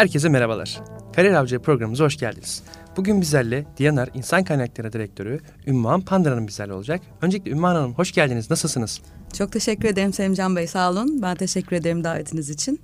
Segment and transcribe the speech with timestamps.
[0.00, 0.80] Herkese merhabalar.
[1.16, 2.62] Kariyer Avcı programımıza hoş geldiniz.
[2.96, 7.00] Bugün bizlerle Diyanar İnsan Kaynakları Direktörü Ümmühan Pandır Hanım bizlerle olacak.
[7.22, 8.50] Öncelikle Ümmühan Hanım hoş geldiniz.
[8.50, 9.00] Nasılsınız?
[9.32, 10.66] Çok teşekkür ederim Semcan Bey.
[10.66, 11.22] Sağ olun.
[11.22, 12.80] Ben teşekkür ederim davetiniz için.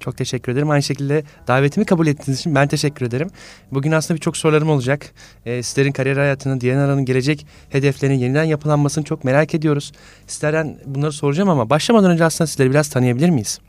[0.00, 0.70] Çok teşekkür ederim.
[0.70, 3.30] Aynı şekilde davetimi kabul ettiğiniz için ben teşekkür ederim.
[3.72, 5.12] Bugün aslında birçok sorularım olacak.
[5.46, 9.92] Ee, sizlerin kariyer hayatını, Diyanar'ın gelecek hedeflerinin yeniden yapılanmasını çok merak ediyoruz.
[10.26, 13.60] Sizlerden bunları soracağım ama başlamadan önce aslında sizleri biraz tanıyabilir miyiz?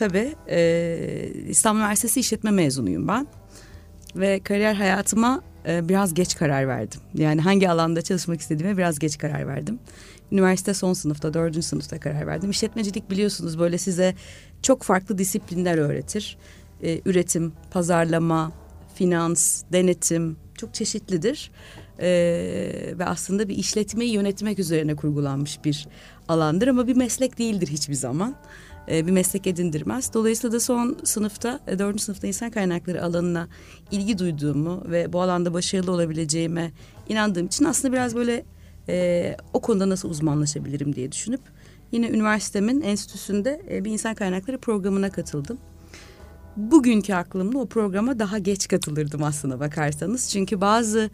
[0.00, 0.34] Tabii.
[0.48, 3.26] E, İstanbul Üniversitesi İşletme mezunuyum ben.
[4.16, 7.00] Ve kariyer hayatıma e, biraz geç karar verdim.
[7.14, 9.78] Yani hangi alanda çalışmak istediğime biraz geç karar verdim.
[10.32, 12.50] Üniversite son sınıfta, dördüncü sınıfta karar verdim.
[12.50, 14.14] İşletmecilik biliyorsunuz böyle size
[14.62, 16.38] çok farklı disiplinler öğretir.
[16.82, 18.52] E, üretim, pazarlama,
[18.94, 21.50] finans, denetim çok çeşitlidir.
[21.98, 22.08] E,
[22.98, 25.88] ve aslında bir işletmeyi yönetmek üzerine kurgulanmış bir
[26.28, 28.36] alandır ama bir meslek değildir hiçbir zaman.
[28.88, 30.14] E, bir meslek edindirmez.
[30.14, 33.48] Dolayısıyla da son sınıfta, e, dördüncü sınıfta insan kaynakları alanına
[33.90, 36.72] ilgi duyduğumu ve bu alanda başarılı olabileceğime
[37.08, 38.44] inandığım için aslında biraz böyle
[38.88, 41.40] e, o konuda nasıl uzmanlaşabilirim diye düşünüp
[41.92, 45.58] yine üniversitemin enstitüsünde e, bir insan kaynakları programına katıldım.
[46.56, 50.30] Bugünkü aklımda o programa daha geç katılırdım aslına bakarsanız.
[50.30, 51.10] Çünkü bazı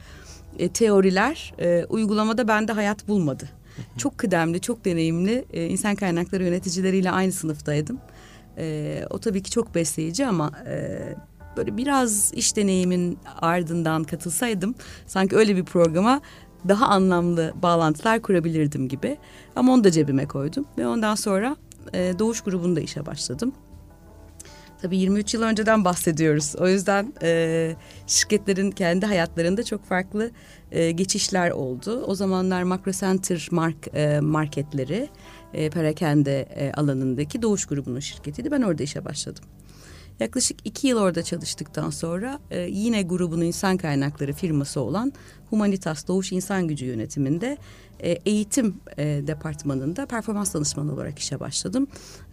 [0.59, 3.49] e, teoriler e, uygulamada bende hayat bulmadı.
[3.97, 7.99] Çok kıdemli, çok deneyimli e, insan kaynakları yöneticileriyle aynı sınıftaydım.
[8.59, 10.99] E, o tabii ki çok besleyici ama e,
[11.57, 14.75] böyle biraz iş deneyimin ardından katılsaydım
[15.07, 16.21] sanki öyle bir programa
[16.69, 19.17] daha anlamlı bağlantılar kurabilirdim gibi.
[19.57, 21.57] Ama onu da cebime koydum ve ondan sonra
[21.95, 23.53] e, Doğuş grubunda işe başladım.
[24.83, 26.55] Tabii 23 yıl önceden bahsediyoruz.
[26.59, 30.31] O yüzden e, şirketlerin kendi hayatlarında çok farklı
[30.73, 32.05] e, geçişler oldu.
[32.07, 35.09] O zamanlar Makro Center mark, e, marketleri
[35.55, 38.51] e, perakende e, alanındaki Doğuş grubunun şirketiydi.
[38.51, 39.45] Ben orada işe başladım.
[40.21, 45.13] Yaklaşık iki yıl orada çalıştıktan sonra e, yine grubun insan kaynakları firması olan
[45.51, 47.59] Humanitas Doğuş İnsan Gücü Yönetiminde
[48.01, 51.87] e, eğitim e, departmanında performans danışmanı olarak işe başladım.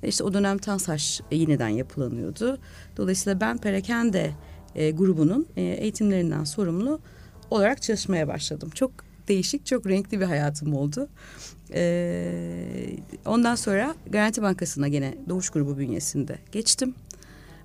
[0.04, 2.58] E, işte o dönem TANSAŞ e, yeniden yapılanıyordu.
[2.98, 4.32] Dolayısıyla ben Perakende
[4.76, 7.00] e, grubunun eğitimlerinden sorumlu
[7.52, 8.70] olarak çalışmaya başladım.
[8.76, 8.92] Çok
[9.28, 11.10] değişik, çok renkli bir hayatım oldu.
[13.26, 16.96] Ondan sonra Garanti Bankası'na gene Doğuş Grubu bünyesinde geçtim.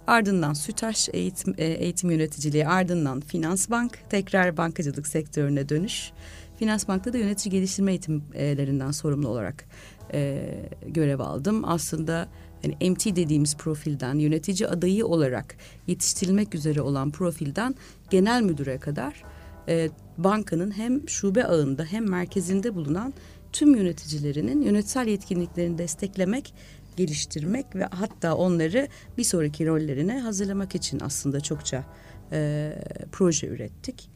[0.06, 6.12] Ardından Sütaş eğitim, eğitim yöneticiliği, ardından Finans Bank, tekrar bankacılık sektörüne dönüş.
[6.58, 9.64] Finans Bank'ta da yönetici geliştirme eğitimlerinden sorumlu olarak
[10.12, 10.50] e,
[10.86, 11.64] görev aldım.
[11.64, 12.28] Aslında
[12.62, 17.74] hani MT dediğimiz profilden, yönetici adayı olarak yetiştirilmek üzere olan profilden
[18.10, 19.24] genel müdüre kadar
[19.68, 23.14] e, bankanın hem şube ağında hem merkezinde bulunan
[23.52, 26.54] tüm yöneticilerinin yönetsel yetkinliklerini desteklemek
[26.96, 31.84] geliştirmek ve hatta onları bir sonraki rollerine hazırlamak için aslında çokça
[32.32, 32.72] e,
[33.12, 34.10] proje ürettik.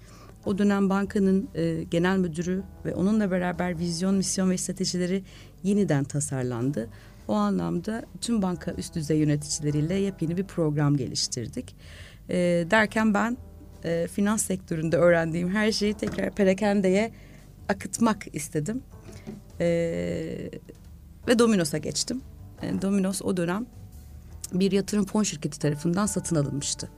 [0.47, 5.23] O dönem bankanın e, genel müdürü ve onunla beraber vizyon, misyon ve stratejileri
[5.63, 6.89] yeniden tasarlandı.
[7.29, 11.77] O anlamda tüm banka üst düzey yöneticileriyle yepyeni bir program geliştirdik.
[12.29, 12.37] E,
[12.71, 13.37] derken ben
[13.85, 17.13] e, finans sektöründe öğrendiğim her şeyi tekrar perakendeye
[17.69, 18.83] akıtmak istedim.
[19.61, 19.67] E,
[21.29, 22.23] ve Domino's'a geçtim.
[22.63, 23.67] E, Domino's o dönem
[24.53, 26.89] bir yatırım fon şirketi tarafından satın alınmıştı.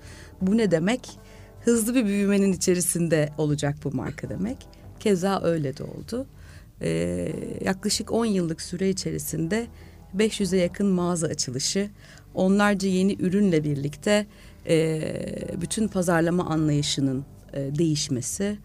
[0.40, 1.18] Bu ne demek?
[1.64, 4.56] Hızlı bir büyümenin içerisinde olacak bu marka demek.
[5.00, 6.26] Keza öyle de oldu.
[6.82, 7.32] Ee,
[7.64, 9.66] yaklaşık 10 yıllık süre içerisinde
[10.16, 11.90] 500'e yakın mağaza açılışı,
[12.34, 14.26] onlarca yeni ürünle birlikte
[14.68, 15.02] e,
[15.60, 18.58] bütün pazarlama anlayışının e, değişmesi.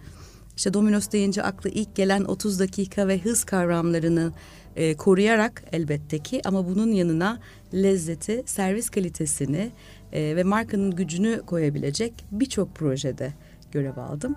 [0.57, 4.33] İşte Domino's deyince akla ilk gelen 30 dakika ve hız kavramlarını
[4.75, 7.39] e, koruyarak elbette ki ama bunun yanına
[7.73, 9.71] lezzeti, servis kalitesini
[10.13, 13.33] e, ve markanın gücünü koyabilecek birçok projede
[13.71, 14.35] görev aldım.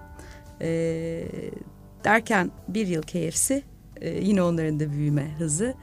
[0.61, 1.25] E,
[2.05, 3.63] derken bir yıl KFC,
[4.01, 5.75] e, yine onların da büyüme hızı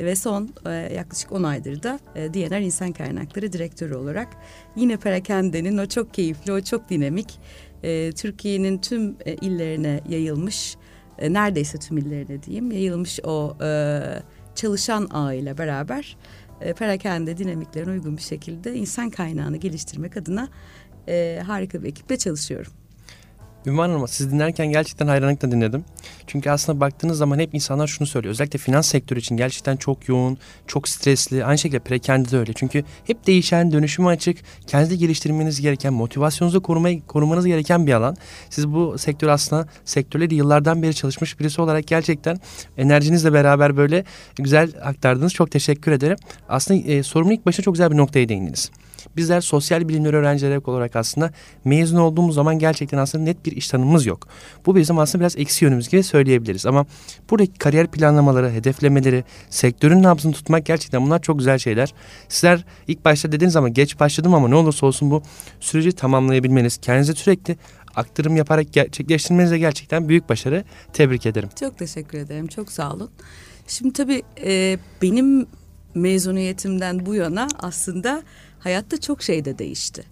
[0.00, 4.28] ve son e, yaklaşık 10 aydır da e, DNR İnsan Kaynakları Direktörü olarak
[4.76, 7.38] yine Perakende'nin o çok keyifli, o çok dinamik,
[7.82, 10.76] e, Türkiye'nin tüm e, illerine yayılmış
[11.18, 14.00] e, neredeyse tüm illerine diyeyim yayılmış o e,
[14.54, 16.16] çalışan ağıyla beraber
[16.64, 20.48] e, perakende dinamiklerine uygun bir şekilde insan kaynağını geliştirmek adına
[21.08, 22.72] e, harika bir ekiple çalışıyorum.
[23.66, 25.84] Ünvan Hanım siz dinlerken gerçekten hayranlıkla dinledim.
[26.26, 28.30] Çünkü aslında baktığınız zaman hep insanlar şunu söylüyor.
[28.30, 31.44] Özellikle finans sektörü için gerçekten çok yoğun, çok stresli.
[31.44, 32.52] Aynı şekilde perakende de öyle.
[32.52, 38.16] Çünkü hep değişen, dönüşüme açık, kendi geliştirmeniz gereken, motivasyonunuzu korumayı, korumanız gereken bir alan.
[38.50, 42.38] Siz bu sektör aslında sektörleri yıllardan beri çalışmış birisi olarak gerçekten
[42.76, 44.04] enerjinizle beraber böyle
[44.36, 45.32] güzel aktardınız.
[45.34, 46.16] Çok teşekkür ederim.
[46.48, 48.70] Aslında e, sorumun ilk başta çok güzel bir noktaya değindiniz.
[49.16, 51.30] Bizler sosyal bilimler öğrencileri olarak aslında
[51.64, 54.28] mezun olduğumuz zaman gerçekten aslında net bir iş tanımımız yok.
[54.66, 56.66] Bu bizim aslında biraz eksi yönümüz gibi söyleyebiliriz.
[56.66, 56.86] Ama
[57.30, 61.94] buradaki kariyer planlamaları, hedeflemeleri, sektörün nabzını tutmak gerçekten bunlar çok güzel şeyler.
[62.28, 65.22] Sizler ilk başta dediğiniz zaman geç başladım ama ne olursa olsun bu
[65.60, 67.56] süreci tamamlayabilmeniz, kendinize sürekli
[67.96, 70.64] aktarım yaparak gerçekleştirmenize gerçekten büyük başarı.
[70.92, 71.48] Tebrik ederim.
[71.60, 72.46] Çok teşekkür ederim.
[72.46, 73.10] Çok sağ olun.
[73.66, 75.46] Şimdi tabii e, benim
[75.94, 78.22] mezuniyetimden bu yana aslında
[78.64, 80.04] hayatta çok şey de değişti.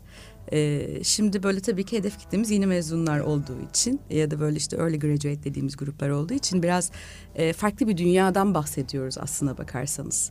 [0.53, 4.77] Ee, şimdi böyle tabii ki hedef kitlemiz yeni mezunlar olduğu için ya da böyle işte
[4.77, 6.91] early graduate dediğimiz gruplar olduğu için biraz
[7.35, 10.31] e, farklı bir dünyadan bahsediyoruz aslına bakarsanız.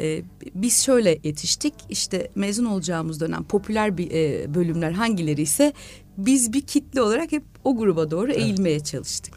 [0.00, 0.22] Ee,
[0.54, 5.72] biz şöyle yetiştik işte mezun olacağımız dönem popüler bir e, bölümler hangileri ise
[6.18, 8.42] biz bir kitle olarak hep o gruba doğru evet.
[8.42, 9.34] eğilmeye çalıştık.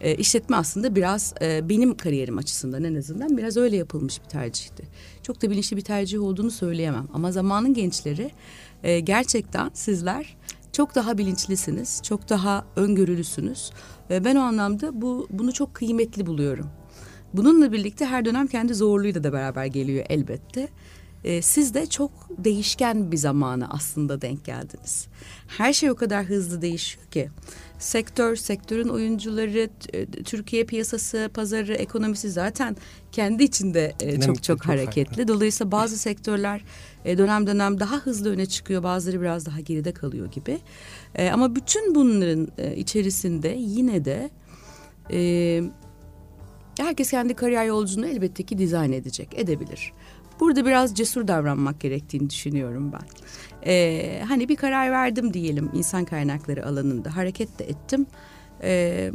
[0.00, 4.82] E, işletme aslında biraz e, benim kariyerim açısından en azından biraz öyle yapılmış bir tercihti.
[5.22, 8.30] Çok da bilinçli bir tercih olduğunu söyleyemem ama zamanın gençleri
[8.82, 10.36] e, gerçekten sizler
[10.72, 13.70] çok daha bilinçlisiniz, çok daha öngörülüsünüz.
[14.10, 16.70] E, ben o anlamda bu bunu çok kıymetli buluyorum.
[17.34, 20.68] Bununla birlikte her dönem kendi zorluğuyla da beraber geliyor elbette.
[21.24, 25.06] E, siz de çok değişken bir zamana aslında denk geldiniz.
[25.48, 27.30] Her şey o kadar hızlı değişiyor ki
[27.82, 32.76] sektör, sektörün oyuncuları, e, Türkiye piyasası, pazarı, ekonomisi zaten
[33.12, 35.28] kendi içinde e, çok çok, hareketli.
[35.28, 36.64] Dolayısıyla bazı sektörler
[37.04, 40.58] e, dönem dönem daha hızlı öne çıkıyor, bazıları biraz daha geride kalıyor gibi.
[41.14, 44.30] E, ama bütün bunların e, içerisinde yine de
[45.12, 45.62] e,
[46.78, 49.92] herkes kendi kariyer yolculuğunu elbette ki dizayn edecek, edebilir.
[50.40, 53.06] Burada biraz cesur davranmak gerektiğini düşünüyorum ben.
[53.66, 58.06] Ee, hani bir karar verdim diyelim insan kaynakları alanında hareket de ettim.
[58.62, 59.12] Ee,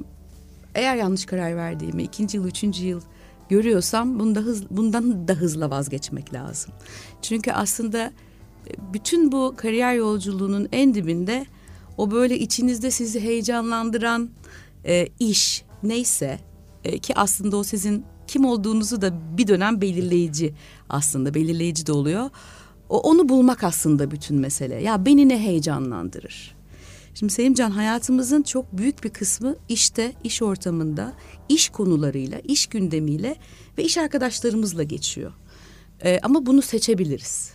[0.76, 3.02] eğer yanlış karar verdiğimi ikinci yıl, üçüncü yıl
[3.50, 6.74] görüyorsam bunda hız, bundan da hızla vazgeçmek lazım.
[7.22, 8.12] Çünkü aslında
[8.68, 11.46] e, bütün bu kariyer yolculuğunun en dibinde
[11.98, 14.30] o böyle içinizde sizi heyecanlandıran
[14.86, 16.40] e, iş neyse
[16.84, 20.54] e, ki aslında o sizin kim olduğunuzu da bir dönem belirleyici
[20.90, 22.30] aslında belirleyici de oluyor.
[22.90, 24.76] O, onu bulmak aslında bütün mesele.
[24.76, 26.58] Ya beni ne heyecanlandırır?
[27.14, 31.14] Şimdi Selimcan hayatımızın çok büyük bir kısmı işte, iş ortamında,
[31.50, 33.36] iş konularıyla, iş gündemiyle
[33.78, 35.32] ve iş arkadaşlarımızla geçiyor.
[36.04, 37.52] Ee, ama bunu seçebiliriz.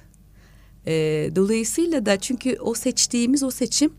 [0.87, 3.93] Ee, dolayısıyla da çünkü o seçtiğimiz o seçim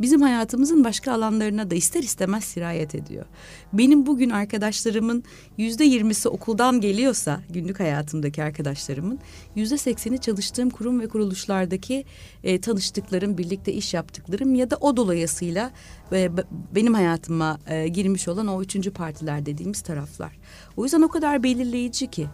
[0.00, 3.24] bizim hayatımızın başka alanlarına da ister istemez sirayet ediyor.
[3.72, 5.24] Benim bugün arkadaşlarımın
[5.58, 9.18] yüzde yirmisi okuldan geliyorsa günlük hayatımdaki arkadaşlarımın
[9.56, 12.04] yüzde sekseni çalıştığım kurum ve kuruluşlardaki
[12.44, 15.70] e, tanıştıklarım, birlikte iş yaptıklarım ya da o dolayısıyla
[16.12, 16.30] e,
[16.74, 20.32] benim hayatıma e, girmiş olan o üçüncü partiler dediğimiz taraflar.
[20.76, 22.26] O yüzden o kadar belirleyici ki.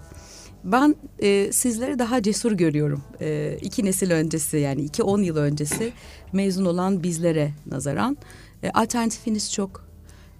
[0.64, 3.02] Ben e, sizleri daha cesur görüyorum.
[3.20, 5.92] E, iki nesil öncesi yani iki on yıl öncesi
[6.32, 8.16] mezun olan bizlere nazaran.
[8.62, 9.88] E, alternatifiniz çok,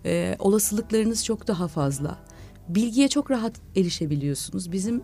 [0.05, 2.19] e, olasılıklarınız çok daha fazla.
[2.69, 4.73] Bilgiye çok rahat erişebiliyorsunuz.
[4.73, 5.03] Bizim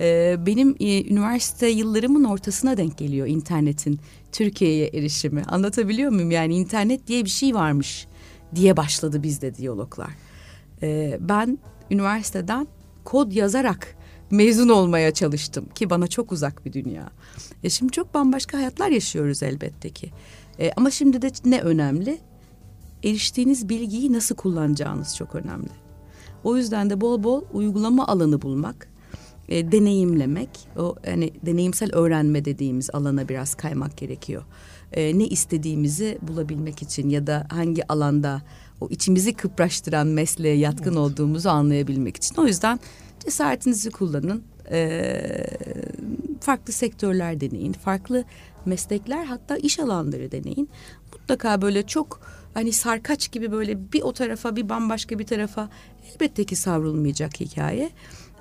[0.00, 4.00] e, benim e, üniversite yıllarımın ortasına denk geliyor internetin
[4.32, 5.42] Türkiye'ye erişimi.
[5.42, 6.30] Anlatabiliyor muyum?
[6.30, 8.06] Yani internet diye bir şey varmış
[8.54, 10.10] diye başladı bizde diyaloglar.
[10.82, 11.58] E, ben
[11.90, 12.68] üniversiteden
[13.04, 13.96] kod yazarak
[14.30, 17.10] mezun olmaya çalıştım ki bana çok uzak bir dünya.
[17.62, 20.10] E şimdi çok bambaşka hayatlar yaşıyoruz elbette ki.
[20.58, 22.18] E, ama şimdi de ne önemli?
[23.04, 25.70] Eriştiğiniz bilgiyi nasıl kullanacağınız çok önemli.
[26.44, 28.88] O yüzden de bol bol uygulama alanı bulmak,
[29.48, 34.42] e, deneyimlemek, o hani deneyimsel öğrenme dediğimiz alana biraz kaymak gerekiyor.
[34.92, 38.42] E, ne istediğimizi bulabilmek için ya da hangi alanda
[38.80, 40.98] o içimizi kıpraştıran mesleğe yatkın evet.
[40.98, 42.36] olduğumuzu anlayabilmek için.
[42.36, 42.80] O yüzden
[43.24, 44.42] Cesaretinizi kullanın.
[44.70, 45.44] Ee,
[46.40, 47.72] farklı sektörler deneyin.
[47.72, 48.24] Farklı
[48.66, 50.68] meslekler hatta iş alanları deneyin.
[51.12, 52.20] Mutlaka böyle çok
[52.54, 55.68] hani sarkaç gibi böyle bir o tarafa bir bambaşka bir tarafa
[56.12, 57.90] elbette ki savrulmayacak hikaye.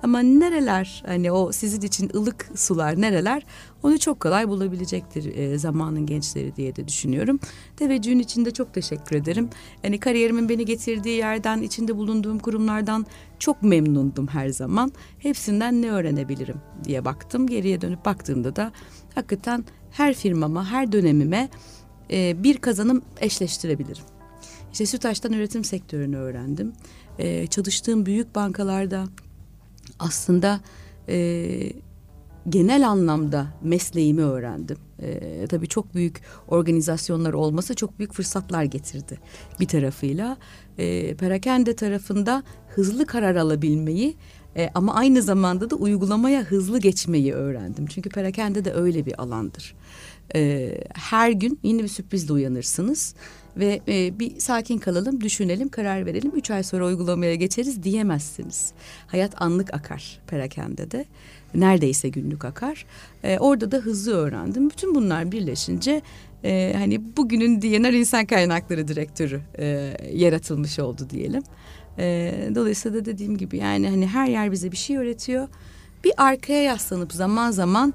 [0.03, 3.44] Ama nereler hani o sizin için ılık sular nereler
[3.84, 7.39] onu çok kolay bulabilecektir e, zamanın gençleri diye de düşünüyorum.
[7.77, 9.50] Teveccühün için de çok teşekkür ederim.
[9.82, 13.06] Hani kariyerimin beni getirdiği yerden, içinde bulunduğum kurumlardan
[13.39, 14.91] çok memnundum her zaman.
[15.20, 17.48] Hepsinden ne öğrenebilirim diye baktım.
[17.48, 18.72] Geriye dönüp baktığımda da
[19.15, 21.50] hakikaten her firmama, her dönemime
[22.12, 24.03] e, bir kazanım eşleştirebilirim.
[24.72, 26.74] İşte Sütaş'tan üretim sektörünü öğrendim.
[27.20, 29.06] E, çalıştığım büyük bankalarda
[30.00, 30.60] aslında
[31.10, 31.50] e,
[32.50, 34.77] genel anlamda mesleğimi öğrendim.
[35.01, 39.20] E, tabii çok büyük organizasyonlar olması çok büyük fırsatlar getirdi
[39.60, 40.38] bir tarafıyla.
[40.77, 44.15] E, perakende tarafında hızlı karar alabilmeyi
[44.58, 47.86] E, ama aynı zamanda da uygulamaya hızlı geçmeyi öğrendim.
[47.86, 49.75] Çünkü perakende de öyle bir alandır.
[50.36, 53.15] E, her gün yeni bir sürprizle uyanırsınız
[53.58, 56.32] ve e, bir sakin kalalım, düşünelim, karar verelim.
[56.36, 58.74] Üç ay sonra uygulamaya geçeriz diyemezsiniz.
[59.08, 61.06] Hayat anlık akar perakende de.
[61.53, 62.86] Neredeyse günlük akar.
[63.24, 64.70] E, orada da hızlı öğrendim.
[64.70, 66.01] Bütün bunlar birleşince
[66.44, 71.44] e, hani bugünün DNR insan kaynakları direktörü e, yaratılmış oldu diyelim.
[72.00, 75.48] E, dolayısıyla da dediğim gibi yani hani her yer bize bir şey öğretiyor.
[76.03, 77.94] Bir arkaya yaslanıp zaman zaman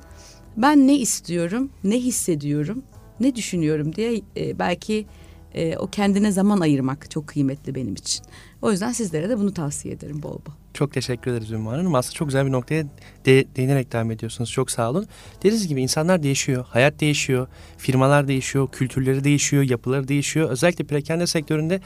[0.57, 2.83] ben ne istiyorum, ne hissediyorum,
[3.21, 5.07] ne düşünüyorum diye e, belki
[5.55, 8.25] e, o kendine zaman ayırmak çok kıymetli benim için.
[8.63, 10.53] O yüzden sizlere de bunu tavsiye ederim bol bol.
[10.75, 11.95] Çok teşekkür ederiz Ümmü Hanım.
[11.95, 12.85] Aslında çok güzel bir noktaya
[13.27, 14.51] de, değinerek devam ediyorsunuz.
[14.51, 15.07] Çok sağ olun.
[15.39, 17.47] Dediğiniz gibi insanlar değişiyor, hayat değişiyor,
[17.79, 20.51] firmalar değişiyor, kültürleri değişiyor, yapıları değişiyor.
[20.51, 21.81] Özellikle perakende sektöründe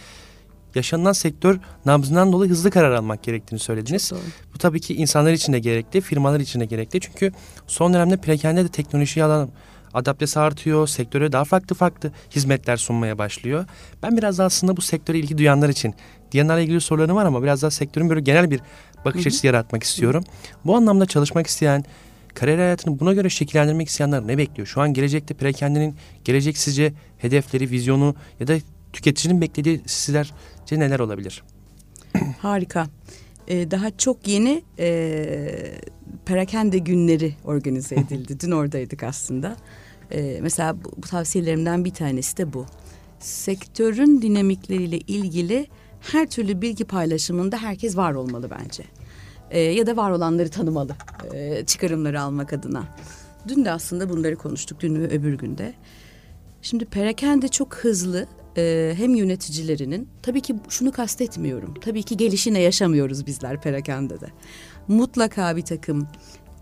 [0.75, 4.13] yaşanılan sektör nabzından dolayı hızlı karar almak gerektiğini söylediniz.
[4.55, 7.01] Bu tabii ki insanlar için de gerekli, firmalar için de gerekli.
[7.01, 7.33] Çünkü
[7.67, 9.51] son dönemde perakende de teknolojiye alan
[9.95, 13.65] adaptesi artıyor, sektöre daha farklı farklı hizmetler sunmaya başlıyor.
[14.03, 15.95] Ben biraz da aslında bu sektöre ilgi duyanlar için
[16.33, 18.61] Diyanar'la ilgili sorularım var ama biraz daha sektörün böyle genel bir
[19.05, 20.25] bakış açısı yaratmak istiyorum.
[20.65, 21.85] Bu anlamda çalışmak isteyen,
[22.35, 24.67] kariyer hayatını buna göre şekillendirmek isteyenler ne bekliyor?
[24.67, 28.55] Şu an gelecekte perakendinin gelecek sizce hedefleri, vizyonu ya da
[28.93, 30.33] tüketicinin beklediği sizlerce
[30.71, 31.43] neler olabilir?
[32.39, 32.87] Harika.
[33.49, 35.79] Ee, daha çok yeni e,
[36.27, 38.41] perakende günleri organize edildi.
[38.41, 39.57] Dün oradaydık aslında.
[40.13, 42.67] Ee, mesela bu, bu tavsiyelerimden bir tanesi de bu.
[43.21, 45.67] Sektörün dinamikleriyle ilgili
[46.01, 48.85] her türlü bilgi paylaşımında herkes var olmalı bence.
[49.51, 50.97] Ee, ya da var olanları tanımalı.
[51.35, 52.85] Ee, çıkarımları almak adına.
[53.49, 54.81] Dün de aslında bunları konuştuk.
[54.81, 55.75] Dün ve öbür günde.
[56.63, 58.27] Şimdi perakende çok hızlı
[58.59, 61.75] e, hem yöneticilerinin tabii ki şunu kastetmiyorum.
[61.75, 64.27] Tabii ki gelişine yaşamıyoruz bizler perakende de.
[64.89, 66.09] Mutlaka bir takım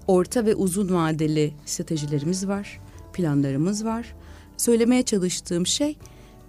[0.06, 2.80] orta ve uzun vadeli stratejilerimiz var,
[3.12, 4.14] planlarımız var.
[4.56, 5.98] Söylemeye çalıştığım şey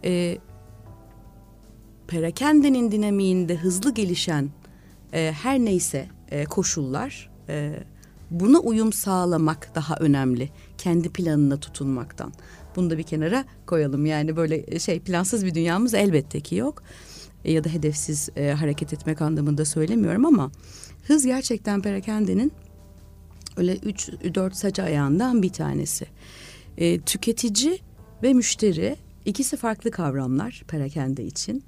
[0.03, 0.37] e,
[2.07, 4.49] perakendenin dinamiğinde hızlı gelişen
[5.13, 7.83] e, her neyse e, koşullar e,
[8.31, 12.33] buna uyum sağlamak daha önemli kendi planına tutunmaktan.
[12.77, 16.83] Bunu da bir kenara koyalım yani böyle şey plansız bir dünyamız elbette ki yok
[17.45, 20.51] e, ya da hedefsiz e, hareket etmek anlamında söylemiyorum ama
[21.07, 22.51] hız gerçekten perakendenin
[23.57, 26.05] öyle üç dört saç ayağından bir tanesi.
[26.77, 27.79] E, tüketici
[28.23, 31.63] ve müşteri ikisi farklı kavramlar perakende için.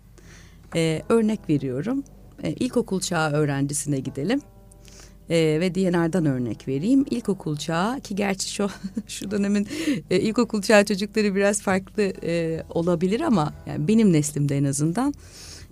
[0.76, 2.04] E, örnek veriyorum.
[2.44, 4.42] E, ilkokul çağı öğrencisine gidelim.
[5.30, 7.06] E, ve DNR'dan örnek vereyim.
[7.10, 8.70] İlkokul çağı ki gerçi şu
[9.08, 9.68] şu dönemin
[10.10, 15.14] e, ilkokul çağı çocukları biraz farklı e, olabilir ama yani benim neslimde en azından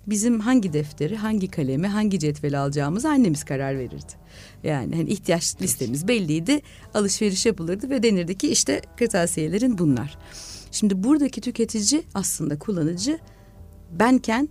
[0.06, 4.12] bizim hangi defteri, hangi kalemi, hangi cetveli alacağımız annemiz karar verirdi.
[4.64, 6.60] Yani hani ihtiyaç listemiz belliydi.
[6.94, 10.18] Alışveriş yapılırdı ve denirdi ki işte kırtasiyelerin bunlar.
[10.72, 13.18] Şimdi buradaki tüketici aslında kullanıcı
[13.92, 14.48] benken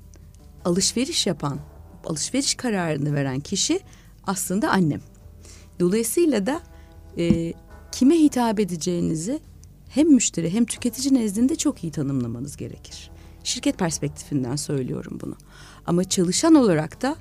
[0.65, 1.59] alışveriş yapan,
[2.05, 3.79] alışveriş kararını veren kişi
[4.27, 5.01] aslında annem.
[5.79, 6.61] Dolayısıyla da
[7.17, 7.53] e,
[7.91, 9.39] kime hitap edeceğinizi
[9.89, 13.11] hem müşteri hem tüketici nezdinde çok iyi tanımlamanız gerekir.
[13.43, 15.35] Şirket perspektifinden söylüyorum bunu.
[15.85, 17.15] Ama çalışan olarak da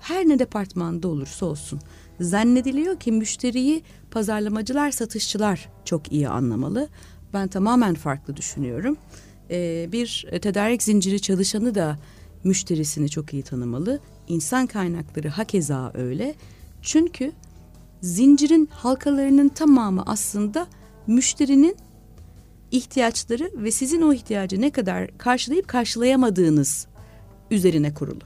[0.00, 1.80] her ne departmanda olursa olsun
[2.20, 6.88] zannediliyor ki müşteriyi pazarlamacılar, satışçılar çok iyi anlamalı.
[7.34, 8.96] Ben tamamen farklı düşünüyorum.
[9.50, 11.98] Ee, bir tedarik zinciri çalışanı da
[12.44, 14.00] müşterisini çok iyi tanımalı.
[14.32, 16.34] İnsan kaynakları hakeza öyle.
[16.82, 17.32] Çünkü
[18.00, 20.66] zincirin halkalarının tamamı aslında
[21.06, 21.76] müşterinin
[22.70, 26.86] ihtiyaçları ve sizin o ihtiyacı ne kadar karşılayıp karşılayamadığınız
[27.50, 28.24] üzerine kurulu.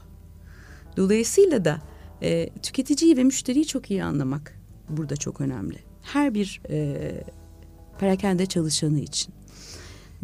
[0.97, 1.81] Dolayısıyla da
[2.21, 4.59] e, tüketiciyi ve müşteriyi çok iyi anlamak
[4.89, 5.77] burada çok önemli.
[6.01, 6.97] Her bir e,
[7.99, 9.33] perakende çalışanı için.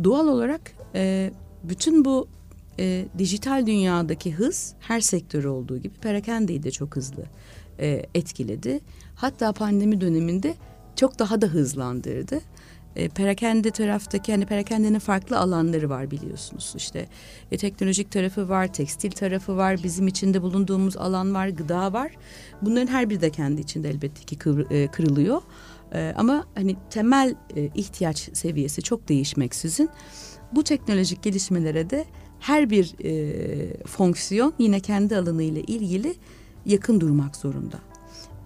[0.03, 1.31] Doğal olarak e,
[1.63, 2.27] bütün bu
[2.79, 7.23] e, dijital dünyadaki hız her sektörü olduğu gibi perakendeyi de çok hızlı
[7.79, 8.79] e, etkiledi.
[9.15, 10.55] Hatta pandemi döneminde
[10.95, 12.39] çok daha da hızlandırdı.
[12.95, 16.73] E, perakende taraftaki hani perakendenin farklı alanları var biliyorsunuz.
[16.77, 17.07] İşte
[17.51, 22.11] e, teknolojik tarafı var, tekstil tarafı var, bizim içinde bulunduğumuz alan var, gıda var.
[22.61, 25.41] Bunların her biri de kendi içinde elbette ki kır, e, kırılıyor.
[25.93, 29.89] E, ama hani temel e, ihtiyaç seviyesi çok değişmeksizin
[30.51, 32.05] bu teknolojik gelişmelere de
[32.43, 36.15] her bir e, fonksiyon yine kendi alanı ile ilgili
[36.65, 37.79] yakın durmak zorunda.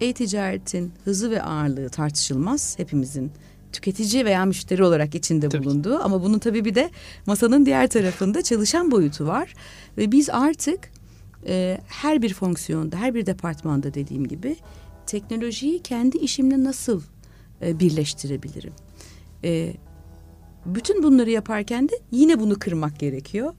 [0.00, 2.78] E-ticaretin hızı ve ağırlığı tartışılmaz.
[2.78, 3.32] Hepimizin
[3.72, 6.04] tüketici veya müşteri olarak içinde tabii bulunduğu ki.
[6.04, 6.90] ama bunun tabii bir de
[7.26, 9.54] masanın diğer tarafında çalışan boyutu var
[9.98, 10.90] ve biz artık
[11.46, 14.56] e, her bir fonksiyonda her bir departmanda dediğim gibi
[15.06, 17.02] teknolojiyi kendi işimle nasıl
[17.62, 18.72] e, birleştirebilirim?
[19.44, 19.72] E,
[20.66, 23.54] bütün bunları yaparken de yine bunu kırmak gerekiyor.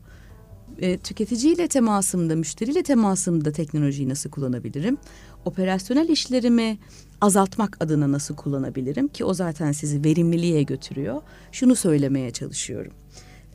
[0.81, 4.97] E, tüketiciyle temasımda, müşteriyle temasımda teknolojiyi nasıl kullanabilirim?
[5.45, 6.77] Operasyonel işlerimi
[7.21, 11.21] azaltmak adına nasıl kullanabilirim ki o zaten sizi verimliliğe götürüyor.
[11.51, 12.93] Şunu söylemeye çalışıyorum.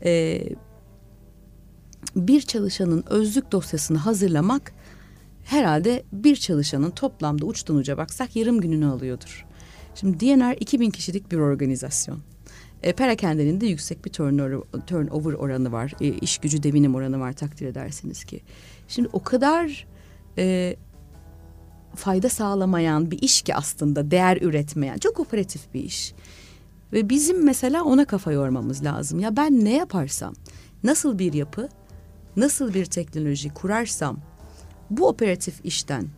[0.05, 0.43] E,
[2.17, 4.73] bir çalışanın özlük dosyasını hazırlamak
[5.45, 9.47] herhalde bir çalışanın toplamda uçtan uca baksak yarım gününü alıyordur.
[9.95, 12.34] Şimdi DNR 2000 kişilik bir organizasyon.
[12.85, 15.93] E, perakendenin de yüksek bir turnover, turnover oranı var.
[16.01, 18.41] E, iş gücü devinim oranı var takdir edersiniz ki.
[18.89, 19.87] Şimdi o kadar
[20.39, 20.77] e,
[21.95, 26.15] fayda sağlamayan bir iş ki aslında değer üretmeyen çok operatif bir iş.
[26.93, 29.21] Ve bizim mesela ona kafa yormamız lazım.
[29.21, 30.35] Ya ben ne yaparsam,
[30.83, 31.69] nasıl bir yapı,
[32.37, 34.19] nasıl bir teknoloji kurarsam
[34.91, 36.09] bu operatif işten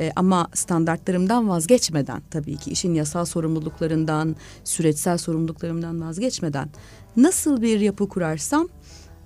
[0.00, 6.68] e, ama standartlarımdan vazgeçmeden tabii ki işin yasal sorumluluklarından, süreçsel sorumluluklarımdan vazgeçmeden
[7.16, 8.68] nasıl bir yapı kurarsam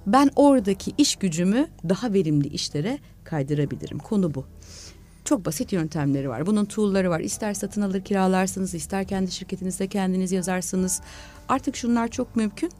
[0.07, 3.99] ben oradaki iş gücümü daha verimli işlere kaydırabilirim.
[3.99, 4.45] Konu bu.
[5.25, 6.47] Çok basit yöntemleri var.
[6.47, 7.21] Bunun tool'ları var.
[7.21, 11.01] İster satın alır kiralarsınız, ister kendi şirketinizde kendiniz yazarsınız.
[11.49, 12.71] Artık şunlar çok mümkün.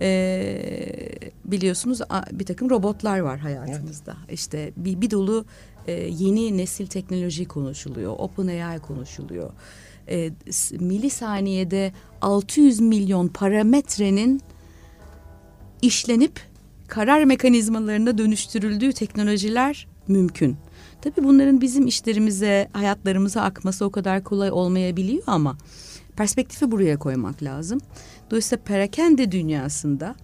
[0.00, 2.00] Ee, biliyorsunuz
[2.32, 4.16] bir takım robotlar var hayatımızda.
[4.20, 4.32] Evet.
[4.38, 5.44] İşte bir, bir dolu
[5.86, 8.14] e, yeni nesil teknoloji konuşuluyor.
[8.18, 9.50] OpenAI konuşuluyor.
[10.08, 10.30] E,
[10.80, 14.40] milisaniyede 600 milyon parametrenin
[15.82, 16.40] işlenip
[16.88, 20.56] karar mekanizmalarına dönüştürüldüğü teknolojiler mümkün.
[21.02, 25.56] Tabii bunların bizim işlerimize, hayatlarımıza akması o kadar kolay olmayabiliyor ama
[26.16, 27.80] perspektifi buraya koymak lazım.
[28.30, 30.14] Dolayısıyla perakende dünyasında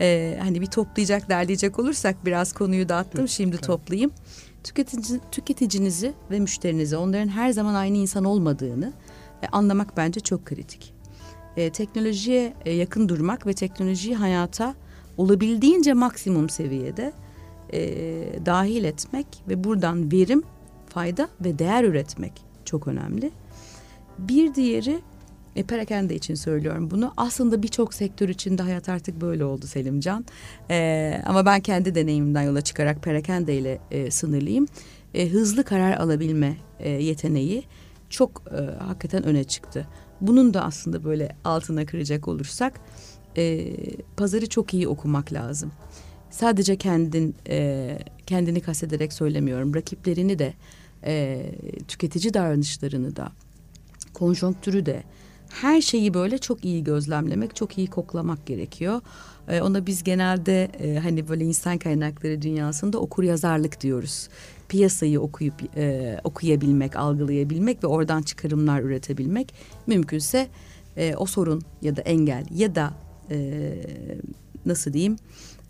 [0.00, 4.10] e, hani bir toplayacak derleyecek olursak biraz konuyu dağıttım şimdi toplayayım.
[4.64, 8.92] Tüketici, tüketicinizi ve müşterinizi onların her zaman aynı insan olmadığını
[9.42, 10.94] e, anlamak bence çok kritik.
[11.56, 14.74] E, teknolojiye e, yakın durmak ve teknolojiyi hayata
[15.16, 17.12] olabildiğince maksimum seviyede
[17.72, 17.80] e,
[18.46, 20.42] dahil etmek ve buradan verim,
[20.88, 22.32] fayda ve değer üretmek
[22.64, 23.30] çok önemli.
[24.18, 25.00] Bir diğeri
[25.56, 27.12] e, perakende için söylüyorum bunu.
[27.16, 30.24] Aslında birçok sektör içinde hayat artık böyle oldu Selimcan.
[30.70, 34.66] E, ama ben kendi deneyimimden yola çıkarak perakende ile e, sınırlıyım.
[35.14, 37.64] E, hızlı karar alabilme e, yeteneği
[38.10, 39.86] çok e, hakikaten öne çıktı.
[40.20, 42.80] Bunun da aslında böyle altına kıracak olursak
[43.36, 43.66] e,
[44.16, 45.72] pazarı çok iyi okumak lazım.
[46.30, 49.74] Sadece kendin e, kendini kastederek söylemiyorum.
[49.74, 50.54] Rakiplerini de
[51.04, 51.46] e,
[51.88, 53.32] tüketici davranışlarını da
[54.14, 55.02] konjonktürü de
[55.60, 59.00] her şeyi böyle çok iyi gözlemlemek, çok iyi koklamak gerekiyor.
[59.48, 64.28] Ee, ona biz genelde e, hani böyle insan kaynakları dünyasında okur yazarlık diyoruz.
[64.68, 69.54] Piyasayı okuyup e, okuyabilmek, algılayabilmek ve oradan çıkarımlar üretebilmek
[69.86, 70.48] mümkünse
[70.96, 72.94] e, o sorun ya da engel ya da
[73.30, 73.74] e,
[74.66, 75.16] nasıl diyeyim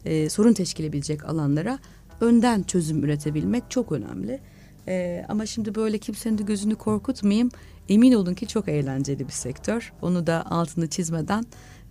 [0.04, 1.78] e, sorun teşkil edebilecek alanlara
[2.20, 4.40] önden çözüm üretebilmek çok önemli.
[4.88, 7.50] E, ama şimdi böyle kimsenin de gözünü korkutmayayım.
[7.92, 9.92] Emin olun ki çok eğlenceli bir sektör.
[10.02, 11.44] Onu da altını çizmeden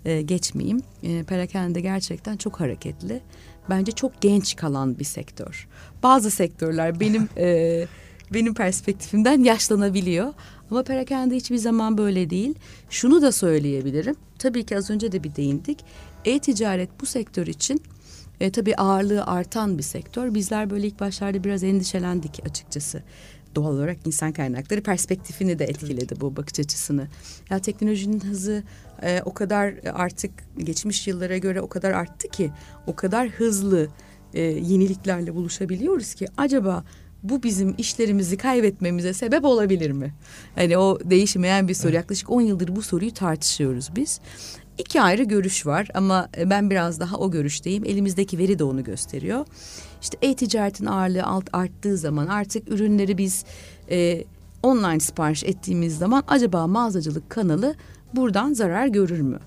[0.06, 0.82] e, geçmeyeyim.
[1.04, 3.22] E, perakende gerçekten çok hareketli.
[3.70, 5.68] Bence çok genç kalan bir sektör.
[6.04, 7.86] Bazı sektörler benim e,
[8.34, 10.34] benim perspektifimden yaşlanabiliyor.
[10.72, 12.56] Ama perakende hiçbir zaman böyle değil.
[12.90, 14.16] Şunu da söyleyebilirim.
[14.40, 15.80] Tabii ki az önce de bir değindik.
[16.26, 17.82] E-ticaret bu sektör için
[18.40, 20.34] e, tabii ağırlığı artan bir sektör.
[20.34, 23.04] Bizler böyle ilk başlarda biraz endişelendik açıkçası
[23.56, 27.08] doğal olarak insan kaynakları perspektifini de etkiledi bu bakış açısını.
[27.50, 28.64] Ya teknolojinin hızı
[29.04, 32.52] e, o kadar artık geçmiş yıllara göre o kadar arttı ki
[32.88, 33.88] o kadar hızlı
[34.34, 36.84] e, yeniliklerle buluşabiliyoruz ki acaba
[37.24, 40.14] bu bizim işlerimizi kaybetmemize sebep olabilir mi?
[40.56, 41.88] Hani o değişmeyen bir soru.
[41.88, 41.96] Evet.
[41.96, 44.20] Yaklaşık 10 yıldır bu soruyu tartışıyoruz biz.
[44.78, 47.86] İki ayrı görüş var ama ben biraz daha o görüşteyim.
[47.86, 49.46] Elimizdeki veri de onu gösteriyor.
[50.02, 53.46] İşte e-ticaretin ağırlığı alt arttığı zaman artık ürünleri biz
[53.90, 54.24] e,
[54.64, 57.76] online sipariş ettiğimiz zaman acaba mağazacılık kanalı
[58.16, 59.40] buradan zarar görür mü?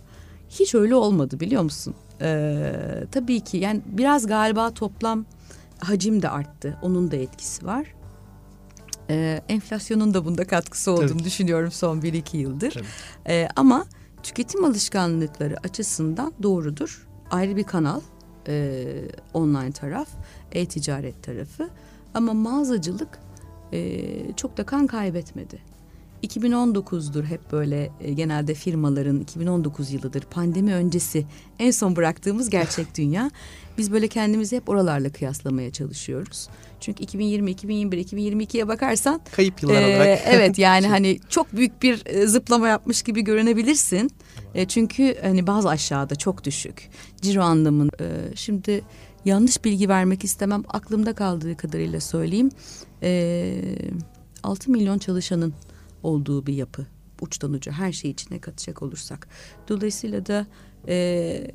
[0.49, 1.95] Hiç öyle olmadı biliyor musun?
[2.21, 2.73] Ee,
[3.13, 5.25] tabii ki yani biraz galiba toplam
[5.79, 6.79] hacim de arttı.
[6.83, 7.95] Onun da etkisi var.
[9.11, 11.25] Ee, enflasyonun da bunda katkısı olduğunu Tabii.
[11.25, 12.83] düşünüyorum son bir iki yıldır.
[13.29, 13.87] Ee, ama
[14.23, 17.07] tüketim alışkanlıkları açısından doğrudur.
[17.31, 18.01] Ayrı bir kanal
[18.49, 18.85] e,
[19.35, 20.09] online taraf,
[20.55, 21.69] e-ticaret tarafı.
[22.15, 23.19] Ama mağazacılık
[23.73, 24.03] e,
[24.37, 25.75] çok da kan kaybetmedi.
[26.27, 31.27] 2019'dur hep böyle e, genelde firmaların 2019 yılıdır pandemi öncesi
[31.59, 33.31] en son bıraktığımız gerçek dünya.
[33.79, 36.49] Biz böyle kendimizi hep oralarla kıyaslamaya çalışıyoruz.
[36.81, 40.21] Çünkü 2020, 2021, 2022'ye bakarsan kayıp yıllar e, olarak.
[40.27, 44.11] evet yani hani çok büyük bir e, zıplama yapmış gibi görünebilirsin.
[44.55, 46.91] E, çünkü hani bazı aşağıda çok düşük.
[47.23, 47.97] Ciro anlamında.
[48.01, 48.83] E, şimdi
[49.25, 50.63] yanlış bilgi vermek istemem.
[50.69, 52.51] Aklımda kaldığı kadarıyla söyleyeyim.
[53.03, 53.61] E,
[54.43, 55.55] 6 milyon çalışanın
[56.03, 56.87] olduğu bir yapı.
[57.21, 59.29] Uçtan uca her şey içine katacak olursak.
[59.69, 60.47] Dolayısıyla da
[60.89, 61.51] e,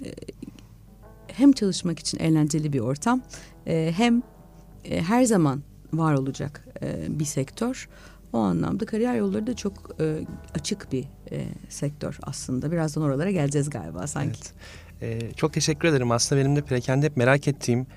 [1.27, 3.21] hem çalışmak için eğlenceli bir ortam
[3.67, 4.23] e, hem
[4.85, 7.89] e, her zaman var olacak e, bir sektör.
[8.33, 12.71] O anlamda kariyer yolları da çok e, açık bir e, sektör aslında.
[12.71, 14.29] Birazdan oralara geleceğiz galiba sanki.
[14.29, 14.53] Evet.
[15.01, 16.11] E, çok teşekkür ederim.
[16.11, 17.87] Aslında benim de perakende hep merak ettiğim,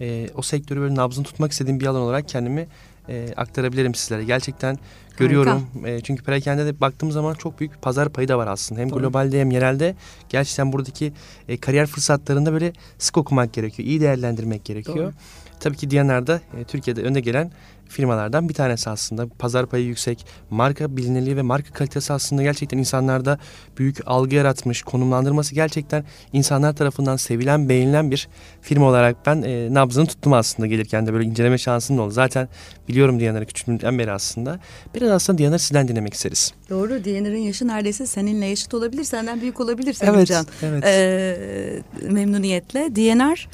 [0.00, 2.66] e, o sektörü böyle nabzını tutmak istediğim bir alan olarak kendimi
[3.08, 4.24] e, aktarabilirim sizlere.
[4.24, 4.78] Gerçekten
[5.16, 5.66] görüyorum.
[5.84, 8.80] E, çünkü perakende de baktığım zaman çok büyük bir pazar payı da var aslında.
[8.80, 9.00] Hem Doğru.
[9.00, 9.94] globalde hem yerelde.
[10.28, 11.12] Gerçekten buradaki
[11.48, 13.88] e, kariyer fırsatlarında böyle sık okumak gerekiyor.
[13.88, 14.96] iyi değerlendirmek gerekiyor.
[14.96, 15.12] Doğru.
[15.60, 17.50] Tabii ki Diyanar'da e, Türkiye'de önde gelen
[17.90, 19.28] firmalardan bir tanesi aslında.
[19.28, 23.38] Pazar payı yüksek, marka bilinirliği ve marka kalitesi aslında gerçekten insanlarda
[23.78, 24.82] büyük algı yaratmış.
[24.82, 28.28] Konumlandırması gerçekten insanlar tarafından sevilen, beğenilen bir
[28.62, 32.10] firma olarak ben e, nabzını tuttum aslında gelirken de böyle inceleme şansım da oldu.
[32.10, 32.48] Zaten
[32.88, 34.60] biliyorum Diyanar'ı küçüklüğümden beri aslında.
[34.94, 36.54] Biraz aslında Diyanar'ı sizden dinlemek isteriz.
[36.70, 37.04] Doğru.
[37.04, 40.30] Diyanar'ın yaşı neredeyse seninle yaşıt olabilir, senden büyük olabilir Selim evet.
[40.62, 40.84] Evet.
[40.86, 42.96] Ee, memnuniyetle.
[42.96, 43.48] Diyanar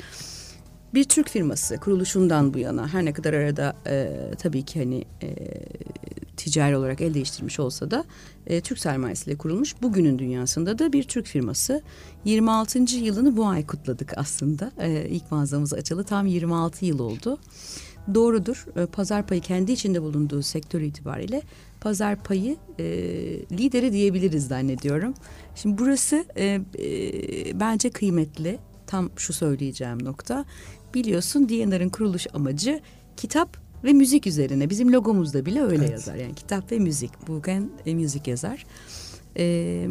[0.97, 5.29] bir Türk firması kuruluşundan bu yana her ne kadar arada e, tabii ki hani e,
[6.37, 8.05] ticari olarak el değiştirmiş olsa da
[8.47, 11.83] e, Türk sermayesiyle kurulmuş bugünün dünyasında da bir Türk firması.
[12.25, 12.79] 26.
[12.97, 14.73] yılını bu ay kutladık aslında.
[14.79, 17.39] E, ilk mağazamız açılı tam 26 yıl oldu.
[18.15, 18.67] Doğrudur.
[18.77, 21.43] E, pazar payı kendi içinde bulunduğu sektör itibariyle
[21.81, 22.85] pazar payı e,
[23.53, 25.15] lideri diyebiliriz zannediyorum.
[25.55, 26.45] Şimdi burası e,
[26.79, 28.59] e, bence kıymetli.
[28.87, 30.45] Tam şu söyleyeceğim nokta
[30.95, 32.81] biliyorsun DNR'ın kuruluş amacı
[33.17, 34.71] kitap ve müzik üzerine.
[34.71, 35.91] Bizim logomuzda bile öyle evet.
[35.91, 36.15] yazar.
[36.15, 37.29] Yani kitap ve müzik.
[37.29, 38.67] Bugün e, müzik yazar.
[39.37, 39.89] Ee,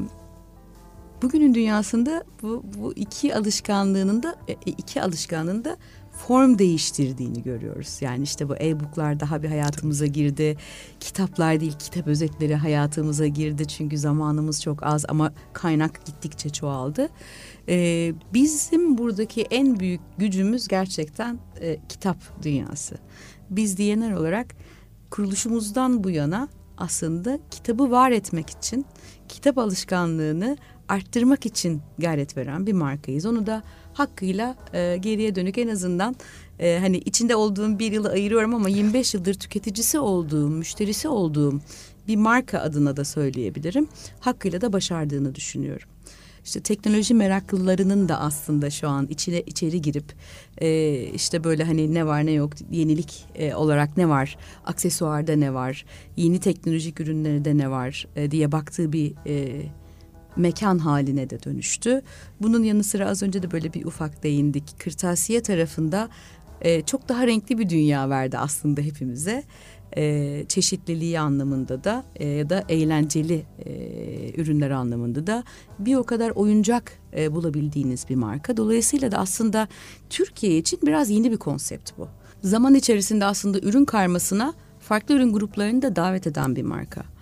[1.22, 5.78] bugünün dünyasında bu, bu iki alışkanlığının da e, iki alışkanlığın da
[6.16, 7.98] form değiştirdiğini görüyoruz.
[8.02, 10.58] Yani işte bu e-booklar daha bir hayatımıza girdi.
[11.00, 13.68] Kitaplar değil, kitap özetleri hayatımıza girdi.
[13.68, 17.10] Çünkü zamanımız çok az ama kaynak gittikçe çoğaldı.
[17.70, 22.96] Ee, bizim buradaki en büyük gücümüz gerçekten e, kitap dünyası.
[23.50, 24.56] Biz diyener olarak
[25.10, 26.48] kuruluşumuzdan bu yana
[26.78, 28.86] aslında kitabı var etmek için,
[29.30, 33.26] kitap alışkanlığını arttırmak için gayret veren bir markayız.
[33.26, 33.64] Onu da
[33.96, 36.16] hakkıyla e, geriye dönük en azından
[36.60, 41.62] e, hani içinde olduğum bir yılı ayırıyorum ama 25 yıldır tüketicisi olduğum, müşterisi olduğum
[42.08, 43.88] bir marka adına da söyleyebilirim.
[44.20, 45.88] Hakkıyla da başardığını düşünüyorum
[46.46, 50.14] işte teknoloji meraklılarının da aslında şu an içine içeri girip
[50.58, 55.54] e, işte böyle hani ne var ne yok yenilik e, olarak ne var aksesuarda ne
[55.54, 55.86] var
[56.18, 59.62] yeni teknolojik ürünlerde ne var e, diye baktığı bir e,
[60.36, 62.02] mekan haline de dönüştü.
[62.42, 64.80] Bunun yanı sıra az önce de böyle bir ufak değindik.
[64.80, 66.10] Kırtasiye tarafında
[66.62, 69.44] e, çok daha renkli bir dünya verdi aslında hepimize
[69.98, 75.44] e, çeşitliliği anlamında da e, ya da eğlenceli e, ürünler anlamında da
[75.80, 78.58] bir o kadar oyuncak e, bulabildiğiniz bir marka.
[78.58, 79.68] Dolayısıyla da aslında
[80.10, 82.08] Türkiye için biraz yeni bir konsept bu.
[82.42, 87.15] Zaman içerisinde aslında ürün karmasına farklı ürün gruplarını da davet eden bir marka.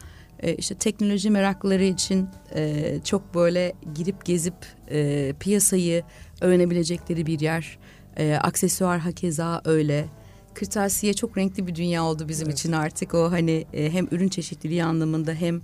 [0.44, 4.56] E, işte teknoloji meraklıları için e, çok böyle girip gezip
[4.92, 6.04] e, piyasayı
[6.42, 7.80] öğrenebilecekleri bir yer.
[8.18, 10.06] E, aksesuar hakeza öyle.
[10.54, 12.60] Kırtasiye çok renkli bir dünya oldu bizim evet.
[12.60, 15.62] için artık o hani e, hem ürün çeşitliliği anlamında hem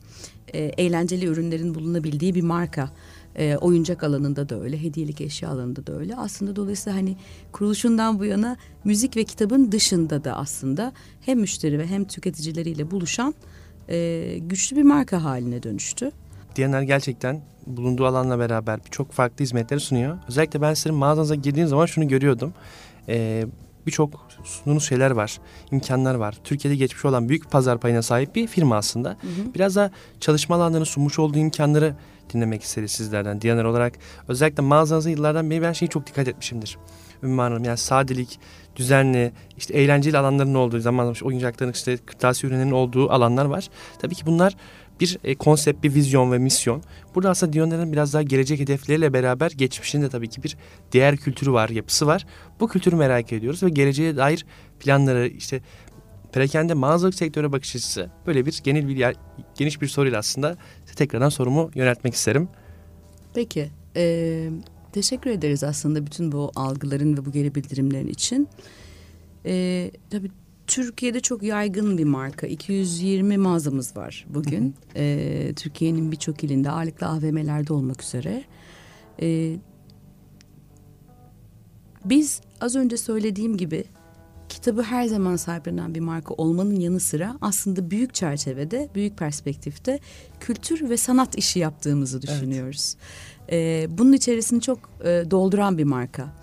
[0.53, 2.89] e, eğlenceli ürünlerin bulunabildiği bir marka.
[3.35, 6.15] E, oyuncak alanında da öyle, hediyelik eşya alanında da öyle.
[6.15, 7.17] Aslında dolayısıyla hani
[7.51, 13.33] kuruluşundan bu yana müzik ve kitabın dışında da aslında hem müşteri ve hem tüketicileriyle buluşan
[13.89, 16.11] e, güçlü bir marka haline dönüştü.
[16.55, 20.17] Diyaner gerçekten bulunduğu alanla beraber birçok farklı hizmetleri sunuyor.
[20.27, 22.53] Özellikle ben sizin mağazanıza girdiğim zaman şunu görüyordum.
[23.07, 23.45] Ee,
[23.87, 25.39] birçok sunduğunuz şeyler var,
[25.71, 26.35] imkanlar var.
[26.43, 29.09] Türkiye'de geçmiş olan büyük pazar payına sahip bir firma aslında.
[29.09, 29.53] Hı hı.
[29.55, 31.95] Biraz da çalışma alanlarını sunmuş olduğu imkanları
[32.33, 33.41] dinlemek isteriz sizlerden.
[33.41, 33.93] Diyaner olarak
[34.27, 36.77] özellikle mağazanızın yıllardan beri ben şeyi çok dikkat etmişimdir.
[37.23, 38.39] Ümmü yani sadelik,
[38.75, 43.69] düzenli, işte eğlenceli alanların olduğu zaman oyuncakların işte kırtasiye ürünlerinin olduğu alanlar var.
[43.99, 44.55] Tabii ki bunlar
[44.99, 46.83] bir e, konsept, bir vizyon ve misyon.
[47.15, 50.57] Burada aslında Diyoner'in biraz daha gelecek hedefleriyle beraber geçmişinde tabii ki bir
[50.93, 52.25] değer kültürü var, yapısı var.
[52.59, 54.45] Bu kültürü merak ediyoruz ve geleceğe dair
[54.79, 55.61] planları işte
[56.31, 59.15] perakende mağazalık sektöre bakış açısı böyle bir genel bir yer,
[59.55, 60.57] geniş bir soruyla aslında
[60.95, 62.49] tekrardan sorumu yöneltmek isterim.
[63.33, 63.69] Peki.
[63.95, 64.49] E,
[64.93, 68.47] teşekkür ederiz aslında bütün bu algıların ve bu geri bildirimlerin için.
[69.45, 70.31] E, tabii
[70.67, 72.47] Türkiye'de çok yaygın bir marka.
[72.47, 74.75] 220 mağazamız var bugün.
[74.95, 78.43] e, Türkiye'nin birçok ilinde ağırlıklı AVM'lerde olmak üzere.
[79.21, 79.55] E,
[82.05, 83.83] biz az önce söylediğim gibi
[84.49, 89.99] kitabı her zaman sahiplenen bir marka olmanın yanı sıra aslında büyük çerçevede, büyük perspektifte
[90.39, 92.95] kültür ve sanat işi yaptığımızı düşünüyoruz.
[93.51, 96.35] Ee, bunun içerisini çok e, dolduran bir marka.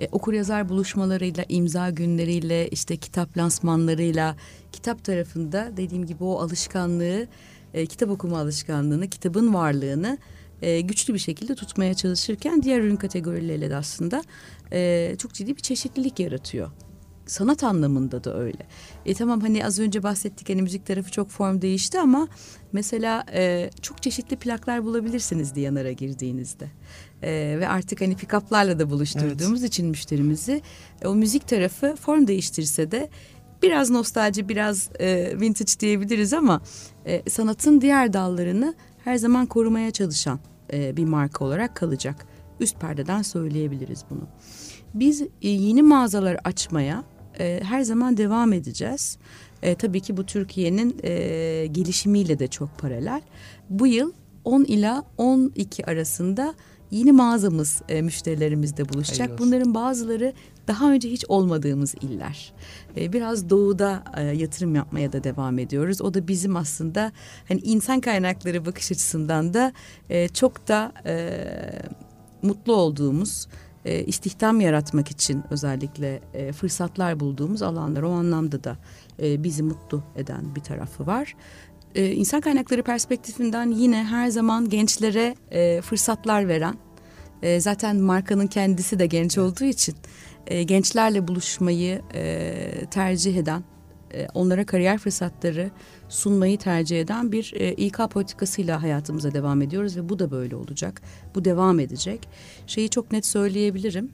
[0.00, 4.36] E, okur yazar buluşmalarıyla, imza günleriyle, işte kitap lansmanlarıyla,
[4.72, 7.26] kitap tarafında dediğim gibi o alışkanlığı,
[7.74, 10.18] e, kitap okuma alışkanlığını, kitabın varlığını
[10.62, 14.22] e, güçlü bir şekilde tutmaya çalışırken diğer ürün kategorileriyle de aslında
[14.72, 16.70] e, çok ciddi bir çeşitlilik yaratıyor
[17.32, 18.66] sanat anlamında da öyle.
[19.06, 22.28] E tamam hani az önce bahsettik hani müzik tarafı çok form değişti ama
[22.72, 26.66] mesela e, çok çeşitli plaklar bulabilirsiniz Diyanar'a girdiğinizde.
[27.22, 29.72] E, ve artık hani pick-up'larla da buluşturduğumuz evet.
[29.72, 30.62] için müşterimizi
[31.02, 33.10] e, o müzik tarafı form değiştirse de
[33.62, 36.60] biraz nostalji biraz e, vintage diyebiliriz ama
[37.06, 40.40] e, sanatın diğer dallarını her zaman korumaya çalışan
[40.72, 42.26] e, bir marka olarak kalacak.
[42.60, 44.28] Üst perdeden söyleyebiliriz bunu.
[44.94, 47.04] Biz e, yeni mağazalar açmaya
[47.40, 49.18] e, her zaman devam edeceğiz.
[49.62, 53.22] E, tabii ki bu Türkiye'nin e, gelişimiyle de çok paralel.
[53.70, 54.12] Bu yıl
[54.44, 56.54] 10 ila 12 arasında
[56.90, 59.38] yeni mağazamız e, müşterilerimizde buluşacak.
[59.38, 60.32] Bunların bazıları
[60.68, 62.52] daha önce hiç olmadığımız iller.
[62.96, 66.02] E, biraz doğuda e, yatırım yapmaya da devam ediyoruz.
[66.02, 67.12] O da bizim aslında
[67.48, 69.72] hani insan kaynakları bakış açısından da
[70.10, 71.40] e, çok da e,
[72.42, 73.46] mutlu olduğumuz
[73.84, 78.76] e, istihdam yaratmak için özellikle e, fırsatlar bulduğumuz alanlar o anlamda da
[79.22, 81.34] e, bizi mutlu eden bir tarafı var.
[81.94, 86.74] E, insan kaynakları perspektifinden yine her zaman gençlere e, fırsatlar veren
[87.42, 89.94] e, zaten markanın kendisi de genç olduğu için
[90.46, 93.62] e, gençlerle buluşmayı e, tercih eden
[94.14, 95.70] e, onlara kariyer fırsatları
[96.08, 101.02] sunmayı tercih eden bir e, İK politikasıyla hayatımıza devam ediyoruz ve bu da böyle olacak.
[101.34, 102.28] Bu devam edecek.
[102.66, 104.10] Şeyi çok net söyleyebilirim.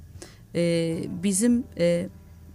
[0.54, 2.08] E, bizim e,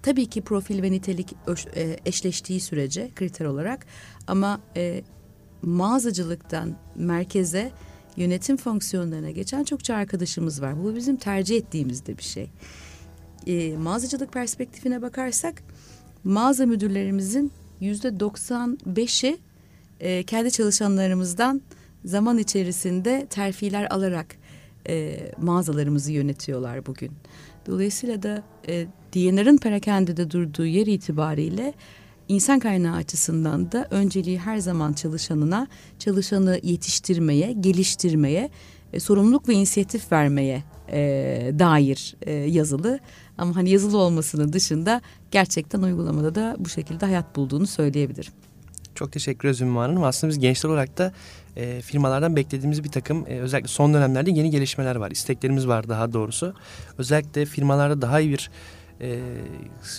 [0.03, 1.36] tabii ki profil ve nitelik
[1.75, 3.86] e, eşleştiği sürece kriter olarak
[4.27, 5.03] ama e,
[5.62, 7.71] mağazacılıktan merkeze
[8.17, 10.84] yönetim fonksiyonlarına geçen çokça arkadaşımız var.
[10.84, 12.49] Bu bizim tercih ettiğimiz de bir şey.
[13.47, 15.63] E, mağazacılık perspektifine bakarsak
[16.23, 19.38] mağaza müdürlerimizin yüzde 95'i
[19.99, 21.62] e, kendi çalışanlarımızdan
[22.05, 24.36] zaman içerisinde terfiler alarak
[24.89, 27.12] e, mağazalarımızı yönetiyorlar bugün.
[27.67, 31.73] Dolayısıyla da e, DNR'ın perakendede durduğu yer itibariyle
[32.27, 35.67] insan kaynağı açısından da önceliği her zaman çalışanına,
[35.99, 38.49] çalışanı yetiştirmeye, geliştirmeye,
[38.93, 40.99] e, sorumluluk ve inisiyatif vermeye e,
[41.59, 42.99] dair e, yazılı.
[43.38, 48.34] Ama hani yazılı olmasının dışında gerçekten uygulamada da bu şekilde hayat bulduğunu söyleyebilirim.
[48.96, 50.04] Çok teşekkür ederiz Ümmü Hanım.
[50.04, 51.13] Aslında biz gençler olarak da
[51.56, 55.12] e, firmalardan beklediğimiz bir takım e, özellikle son dönemlerde yeni gelişmeler var.
[55.12, 56.54] İsteklerimiz var daha doğrusu.
[56.98, 58.50] Özellikle firmalarda daha iyi bir
[59.01, 59.19] e,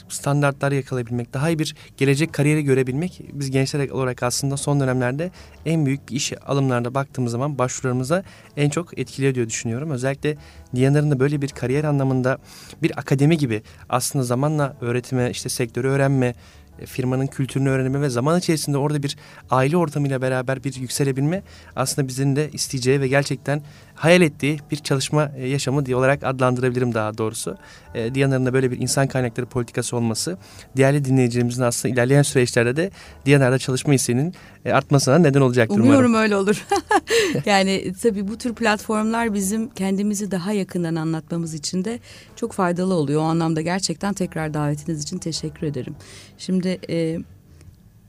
[0.09, 5.31] standartlar yakalayabilmek, daha iyi bir gelecek kariyeri görebilmek biz gençler olarak aslında son dönemlerde
[5.67, 8.23] en büyük iş alımlarına baktığımız zaman başvurularımıza
[8.57, 9.91] en çok etkiliyor diye düşünüyorum.
[9.91, 10.37] Özellikle
[10.75, 12.39] Diyanar'ın da böyle bir kariyer anlamında
[12.83, 16.35] bir akademi gibi aslında zamanla öğretime, işte sektörü öğrenme,
[16.79, 19.17] e, firmanın kültürünü öğrenme ve zaman içerisinde orada bir
[19.51, 21.43] aile ortamıyla beraber bir yükselebilme
[21.77, 23.63] aslında bizim de isteyeceği ve gerçekten
[23.95, 27.57] hayal ettiği bir çalışma e, yaşamı diye olarak adlandırabilirim daha doğrusu.
[27.95, 30.39] E, Diyanar'ın da böyle bir insan kaynakları politikası olması
[30.77, 32.91] değerli dinleyicilerimizin aslında ilerleyen süreçlerde de
[33.27, 36.23] Diyanar'da çalışma isteğinin e, artmasına neden olacaktır Umuyorum umarım.
[36.23, 36.67] öyle olur.
[37.47, 42.01] yani tabii bu tür platformlar bizim kendimizi daha yakından anlatmamız için de
[42.37, 43.21] çok faydalı oluyor.
[43.21, 45.97] O anlamda gerçekten tekrar davetiniz için teşekkür ederim.
[46.39, 47.19] Şimdi e,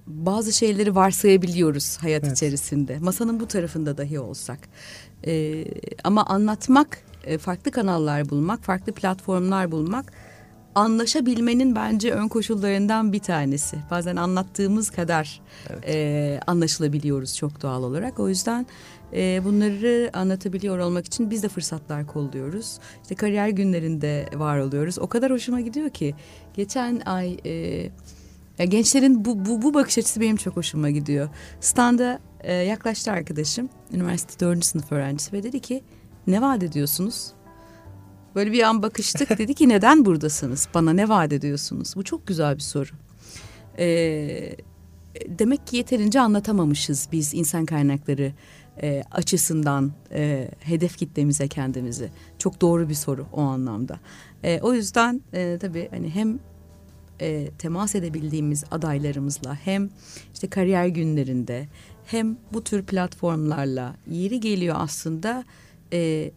[0.08, 2.38] bazı şeyleri varsayabiliyoruz hayat evet.
[2.38, 3.00] içerisinde.
[3.00, 4.60] Masanın bu tarafında dahi olsak.
[5.28, 5.66] E,
[6.04, 10.14] ama anlatmak, e, farklı kanallar bulmak, farklı platformlar bulmak
[10.76, 13.78] anlaşabilmenin bence ön koşullarından bir tanesi.
[13.92, 15.84] Bazen anlattığımız kadar evet.
[15.88, 18.20] e, anlaşılabiliyoruz çok doğal olarak.
[18.20, 18.66] O yüzden
[19.14, 22.78] e, bunları anlatabiliyor olmak için biz de fırsatlar kolluyoruz.
[23.02, 25.00] İşte kariyer günlerinde var oluyoruz.
[25.00, 26.16] O kadar hoşuma gidiyor ki
[26.54, 27.52] geçen ay e,
[28.60, 31.30] ya gençlerin bu, bu, bu bakış açısı benim çok hoşuma gidiyor.
[31.60, 33.70] Standa e, yaklaştı arkadaşım.
[33.94, 35.84] Üniversite dördüncü sınıf öğrencisi ve dedi ki
[36.28, 37.32] ne vaat ediyorsunuz?
[38.36, 40.68] Böyle bir an bakıştık dedi ki neden buradasınız?
[40.74, 41.94] Bana ne vaat ediyorsunuz?
[41.96, 42.90] Bu çok güzel bir soru.
[43.78, 44.58] E,
[45.28, 48.32] demek ki yeterince anlatamamışız biz insan kaynakları
[48.82, 52.12] e, açısından e, hedef kitlemize kendimizi.
[52.40, 54.00] Çok doğru bir soru o anlamda.
[54.44, 56.40] E, o yüzden e, tabii hani hem
[57.22, 59.90] e, temas edebildiğimiz adaylarımızla hem
[60.34, 61.68] işte kariyer günlerinde
[62.06, 65.44] hem bu tür platformlarla yeri geliyor aslında
[65.94, 66.32] e,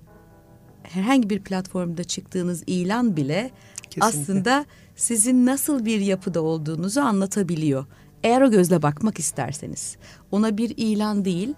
[0.83, 3.51] herhangi bir platformda çıktığınız ilan bile
[3.91, 4.23] Kesinlikle.
[4.23, 7.87] aslında sizin nasıl bir yapıda olduğunuzu anlatabiliyor.
[8.23, 9.97] Eğer o gözle bakmak isterseniz
[10.31, 11.55] ona bir ilan değil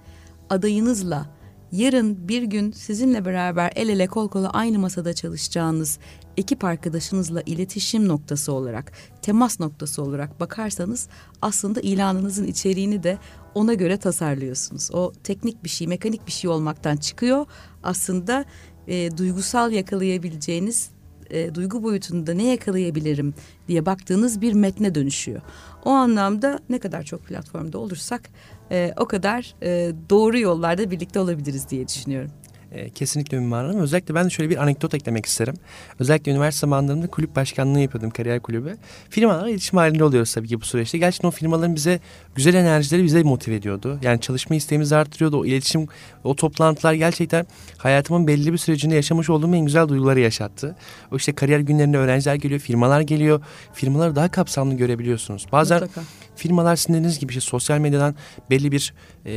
[0.51, 1.27] adayınızla
[1.73, 5.99] yarın bir gün sizinle beraber el ele kol kola aynı masada çalışacağınız
[6.37, 11.09] ekip arkadaşınızla iletişim noktası olarak, temas noktası olarak bakarsanız
[11.43, 13.19] aslında ilanınızın içeriğini de
[13.55, 14.91] ona göre tasarlıyorsunuz.
[14.93, 17.47] O teknik bir şey, mekanik bir şey olmaktan çıkıyor.
[17.83, 18.45] Aslında
[18.89, 20.91] e, duygusal yakalayabileceğiniz
[21.31, 23.35] e, duygu boyutunda ne yakalayabilirim
[23.69, 25.41] diye baktığınız bir metne dönüşüyor.
[25.85, 28.31] O anlamda ne kadar çok platformda olursak
[28.71, 32.31] e, o kadar e, doğru yollarda birlikte olabiliriz diye düşünüyorum.
[32.73, 33.81] E, kesinlikle Hanım.
[33.81, 35.55] Özellikle ben de şöyle bir anekdot eklemek isterim.
[35.99, 38.77] Özellikle üniversite zamanlarında kulüp başkanlığı yapıyordum kariyer kulübü.
[39.11, 40.99] Firmalarla iletişim halinde oluyoruz tabii ki bu süreçte.
[40.99, 42.01] Gerçekten o firmaların bize
[42.35, 43.99] güzel enerjileri bize motive ediyordu.
[44.03, 45.41] Yani çalışma isteğimizi arttırıyordu.
[45.41, 45.87] O iletişim,
[46.25, 47.47] o toplantılar gerçekten
[47.79, 50.77] hayatımın belli bir sürecinde yaşamış olduğum en güzel duyguları yaşattı.
[51.13, 53.41] O işte kariyer günlerinde öğrenciler geliyor, firmalar geliyor.
[53.73, 55.47] Firmaları daha kapsamlı görebiliyorsunuz.
[55.53, 56.03] Bazen Mutlaka
[56.41, 58.15] firmalar sizin dediğiniz gibi işte sosyal medyadan
[58.51, 58.95] belli bir
[59.27, 59.33] e,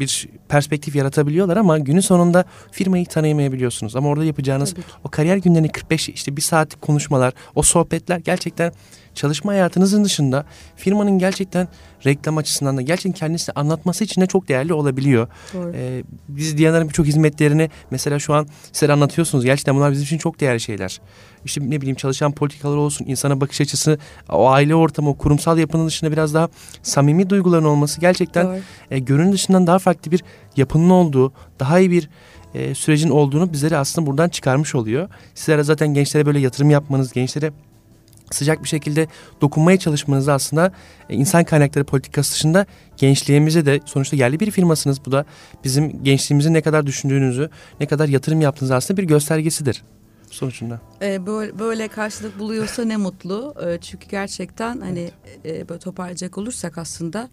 [0.00, 3.96] bir perspektif yaratabiliyorlar ama günün sonunda firmayı tanıyamayabiliyorsunuz.
[3.96, 4.74] Ama orada yapacağınız
[5.04, 8.72] o kariyer günlerini 45 işte bir saatlik konuşmalar, o sohbetler gerçekten
[9.18, 10.44] çalışma hayatınızın dışında
[10.76, 11.68] firmanın gerçekten
[12.06, 15.28] reklam açısından da gerçekten kendisini anlatması için de çok değerli olabiliyor.
[15.54, 15.72] Doğru.
[15.74, 19.44] Ee, biz Diyanar'ın birçok hizmetlerini mesela şu an size anlatıyorsunuz.
[19.44, 21.00] Gerçekten bunlar bizim için çok değerli şeyler.
[21.44, 25.86] İşte ne bileyim çalışan politikalar olsun, insana bakış açısı, o aile ortamı, o kurumsal yapının
[25.86, 26.48] dışında biraz daha
[26.82, 30.24] samimi duyguların olması gerçekten e, görünün dışından daha farklı bir
[30.56, 32.08] yapının olduğu, daha iyi bir
[32.54, 35.08] e, sürecin olduğunu bizlere aslında buradan çıkarmış oluyor.
[35.34, 37.52] Sizlere zaten gençlere böyle yatırım yapmanız, gençlere
[38.30, 39.06] sıcak bir şekilde
[39.40, 40.72] dokunmaya çalışmanız aslında
[41.08, 45.04] e, insan kaynakları politikası dışında gençliğimize de sonuçta yerli bir firmasınız.
[45.06, 45.24] Bu da
[45.64, 49.82] bizim gençliğimizi ne kadar düşündüğünüzü, ne kadar yatırım yaptığınız aslında bir göstergesidir
[50.30, 50.80] sonucunda.
[51.02, 53.54] Ee, böyle, böyle karşılık buluyorsa ne mutlu.
[53.66, 55.10] Ee, çünkü gerçekten hani
[55.44, 55.60] evet.
[55.62, 57.28] e, böyle toparlayacak olursak aslında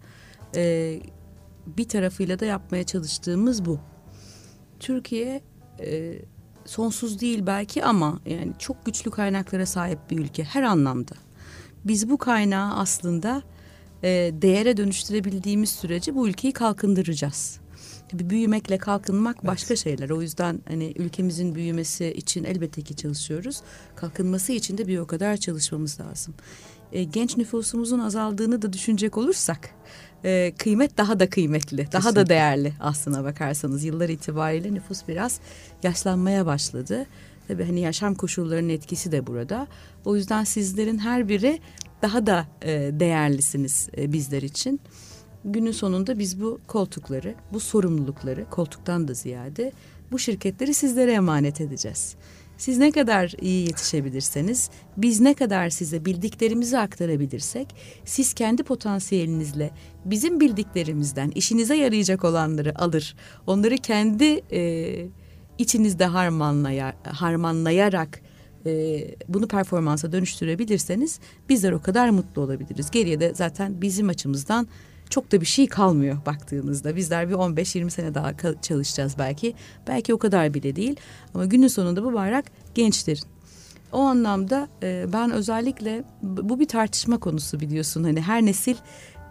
[0.56, 0.94] e,
[1.66, 3.80] bir tarafıyla da yapmaya çalıştığımız bu.
[4.80, 5.40] Türkiye
[5.80, 6.18] e,
[6.66, 11.14] sonsuz değil belki ama yani çok güçlü kaynaklara sahip bir ülke her anlamda.
[11.84, 13.42] Biz bu kaynağı aslında
[14.02, 14.08] e,
[14.42, 17.60] değere dönüştürebildiğimiz sürece bu ülkeyi kalkındıracağız.
[18.08, 19.46] Tabii büyümekle kalkınmak evet.
[19.46, 20.10] başka şeyler.
[20.10, 23.60] O yüzden hani ülkemizin büyümesi için elbette ki çalışıyoruz.
[23.96, 26.34] Kalkınması için de bir o kadar çalışmamız lazım.
[26.92, 29.70] E, genç nüfusumuzun azaldığını da düşünecek olursak
[30.24, 31.98] e, kıymet daha da kıymetli, Kesinlikle.
[31.98, 33.84] daha da değerli aslına bakarsanız.
[33.84, 35.40] Yıllar itibariyle nüfus biraz
[35.82, 37.06] yaşlanmaya başladı.
[37.48, 39.66] Tabii hani yaşam koşullarının etkisi de burada.
[40.04, 41.60] O yüzden sizlerin her biri
[42.02, 44.80] daha da e, değerlisiniz e, bizler için.
[45.44, 49.72] Günün sonunda biz bu koltukları, bu sorumlulukları koltuktan da ziyade
[50.12, 52.16] bu şirketleri sizlere emanet edeceğiz.
[52.58, 57.68] Siz ne kadar iyi yetişebilirseniz, biz ne kadar size bildiklerimizi aktarabilirsek,
[58.04, 59.70] siz kendi potansiyelinizle
[60.04, 63.16] bizim bildiklerimizden işinize yarayacak olanları alır,
[63.46, 65.06] onları kendi e,
[65.58, 68.20] içinizde harmanlaya, harmanlayarak
[68.66, 72.90] e, bunu performansa dönüştürebilirseniz bizler o kadar mutlu olabiliriz.
[72.90, 74.68] Geriye de zaten bizim açımızdan
[75.10, 76.96] çok da bir şey kalmıyor baktığınızda.
[76.96, 79.54] Bizler bir 15-20 sene daha çalışacağız belki.
[79.88, 80.96] Belki o kadar bile değil.
[81.34, 83.24] Ama günün sonunda bu bayrak gençlerin.
[83.92, 88.04] O anlamda e, ben özellikle bu bir tartışma konusu biliyorsun.
[88.04, 88.76] Hani her nesil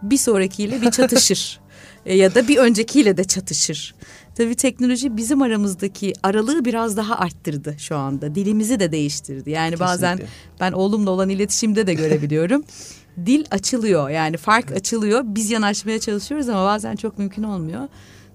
[0.02, 1.60] bir sonrakiyle bir çatışır.
[2.06, 3.94] e, ya da bir öncekiyle de çatışır.
[4.34, 8.34] Tabii teknoloji bizim aramızdaki aralığı biraz daha arttırdı şu anda.
[8.34, 9.50] Dilimizi de değiştirdi.
[9.50, 9.84] Yani Kesinlikle.
[9.84, 10.20] bazen
[10.60, 12.64] ben oğlumla olan iletişimde de görebiliyorum.
[13.26, 15.22] dil açılıyor yani fark açılıyor.
[15.24, 17.88] Biz yanaşmaya çalışıyoruz ama bazen çok mümkün olmuyor.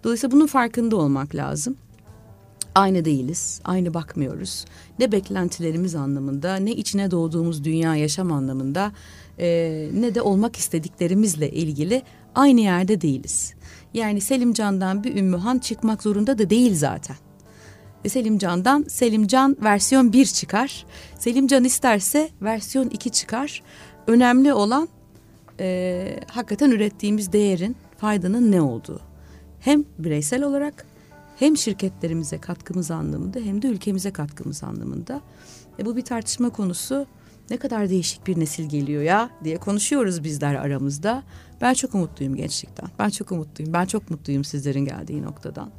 [0.03, 1.77] Dolayısıyla bunun farkında olmak lazım.
[2.75, 4.65] Aynı değiliz, aynı bakmıyoruz.
[4.99, 8.91] Ne beklentilerimiz anlamında, ne içine doğduğumuz dünya yaşam anlamında,
[9.39, 12.01] e, ne de olmak istediklerimizle ilgili
[12.35, 13.53] aynı yerde değiliz.
[13.93, 17.15] Yani Selimcan'dan bir Ümmühan çıkmak zorunda da değil zaten.
[18.05, 20.85] E, Selimcan'dan Selimcan versiyon 1 çıkar.
[21.19, 23.61] Selimcan isterse versiyon 2 çıkar.
[24.07, 24.89] Önemli olan
[25.59, 28.99] e, hakikaten ürettiğimiz değerin, faydanın ne olduğu.
[29.59, 30.85] Hem bireysel olarak
[31.39, 35.21] hem şirketlerimize katkımız anlamında hem de ülkemize katkımız anlamında.
[35.79, 37.05] E, bu bir tartışma konusu.
[37.49, 41.23] ne kadar değişik bir nesil geliyor ya diye konuşuyoruz bizler aramızda.
[41.61, 42.89] Ben çok umutluyum gençlikten.
[42.99, 43.73] Ben çok umutluyum.
[43.73, 45.69] Ben çok mutluyum sizlerin geldiği noktadan.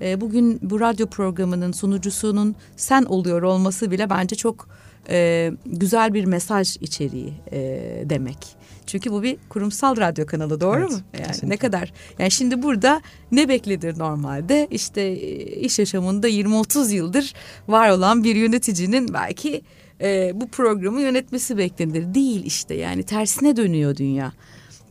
[0.00, 4.68] E, bugün bu radyo programının sunucusunun sen oluyor olması bile bence çok
[5.08, 7.58] e, güzel bir mesaj içeriği e,
[8.04, 8.38] demek.
[8.86, 11.00] Çünkü bu bir kurumsal radyo kanalı doğru Evet, mu?
[11.12, 11.48] Yani kesinlikle.
[11.48, 13.02] ne kadar yani şimdi burada
[13.32, 14.68] ne beklenir normalde?
[14.70, 17.34] İşte e, iş yaşamında 20-30 yıldır
[17.68, 19.62] var olan bir yöneticinin belki
[20.00, 22.14] e, bu programı yönetmesi beklenir.
[22.14, 24.32] Değil işte yani tersine dönüyor dünya.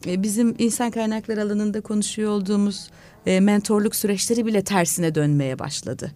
[0.08, 2.90] E, bizim insan kaynakları alanında konuşuyor olduğumuz
[3.26, 6.12] e, mentorluk süreçleri bile tersine dönmeye başladı.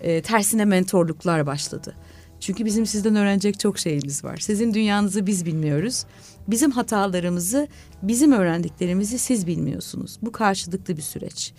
[0.00, 1.94] E, tersine mentorluklar başladı.
[2.42, 4.36] Çünkü bizim sizden öğrenecek çok şeyimiz var.
[4.36, 6.04] Sizin dünyanızı biz bilmiyoruz.
[6.48, 7.68] Bizim hatalarımızı,
[8.02, 10.18] bizim öğrendiklerimizi siz bilmiyorsunuz.
[10.22, 11.52] Bu karşılıklı bir süreç.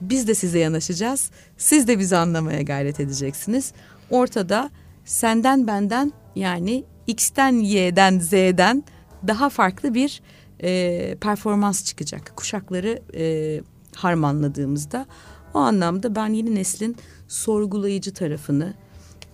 [0.00, 1.30] Biz de size yanaşacağız.
[1.56, 3.72] Siz de bizi anlamaya gayret edeceksiniz.
[4.10, 4.70] Ortada
[5.04, 8.84] senden benden yani X'ten Y'den Z'den
[9.26, 10.22] daha farklı bir
[10.62, 12.32] e, performans çıkacak.
[12.36, 13.60] Kuşakları e,
[13.94, 15.06] harmanladığımızda
[15.54, 16.96] o anlamda ben yeni neslin
[17.28, 18.74] sorgulayıcı tarafını,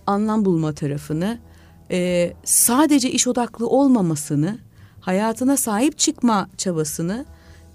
[0.06, 1.38] anlam bulma tarafını,
[1.90, 4.58] e, sadece iş odaklı olmamasını,
[5.00, 7.26] hayatına sahip çıkma çabasını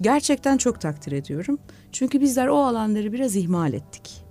[0.02, 1.60] gerçekten çok takdir ediyorum.
[1.92, 4.24] Çünkü bizler o alanları biraz ihmal ettik.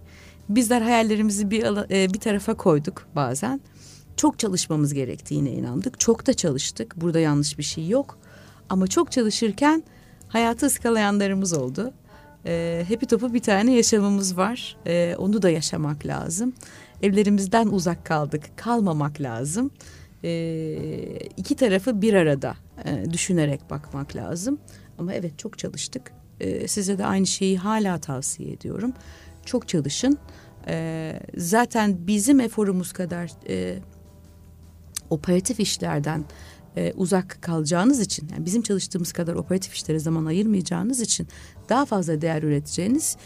[0.49, 3.61] Bizler hayallerimizi bir, e, bir tarafa koyduk bazen.
[4.17, 6.01] Çok çalışmamız gerektiğine inandık.
[6.01, 6.97] Çok da çalıştık.
[6.97, 8.19] Burada yanlış bir şey yok.
[8.69, 9.83] Ama çok çalışırken
[10.29, 11.93] hayatı ıskalayanlarımız oldu.
[12.47, 14.77] Ee, hepi topu bir tane yaşamımız var.
[14.87, 16.53] Ee, onu da yaşamak lazım.
[17.03, 18.43] Evlerimizden uzak kaldık.
[18.57, 19.71] Kalmamak lazım.
[20.25, 24.59] Ee, iki tarafı bir arada e, düşünerek bakmak lazım.
[24.99, 26.13] Ama evet çok çalıştık.
[26.41, 28.93] Ee, size de aynı şeyi hala tavsiye ediyorum.
[29.45, 30.19] Çok çalışın.
[30.69, 33.79] Ee, zaten bizim eforumuz kadar e,
[35.11, 36.25] operatif işlerden
[36.77, 41.29] e, uzak kalacağınız için yani bizim çalıştığımız kadar operatif işlere zaman ayırmayacağınız için
[41.69, 43.17] daha fazla değer üreteceğiniz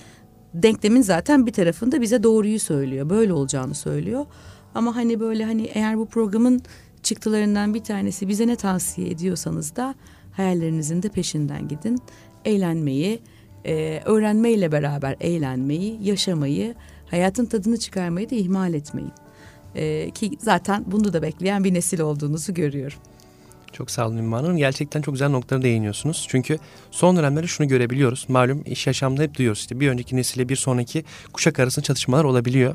[0.54, 3.10] denklemin zaten bir tarafında bize doğruyu söylüyor.
[3.10, 4.26] Böyle olacağını söylüyor.
[4.74, 6.62] Ama hani böyle hani eğer bu programın
[7.02, 9.94] çıktılarından bir tanesi bize ne tavsiye ediyorsanız da
[10.32, 11.98] hayallerinizin de peşinden gidin.
[12.44, 13.20] Eğlenmeyi,
[13.64, 16.74] e, öğrenmeyle beraber eğlenmeyi, yaşamayı,
[17.10, 19.12] hayatın tadını çıkarmayı da ihmal etmeyin.
[19.74, 22.98] E, ki zaten bunu da bekleyen bir nesil olduğunuzu görüyorum.
[23.72, 24.56] Çok sağ olun Ümmü Hanım.
[24.56, 26.26] Gerçekten çok güzel noktalara değiniyorsunuz.
[26.28, 26.58] Çünkü
[26.90, 28.24] son dönemlerde şunu görebiliyoruz.
[28.28, 29.60] Malum iş yaşamda hep duyuyoruz.
[29.60, 32.74] İşte bir önceki nesille bir sonraki kuşak arasında çatışmalar olabiliyor.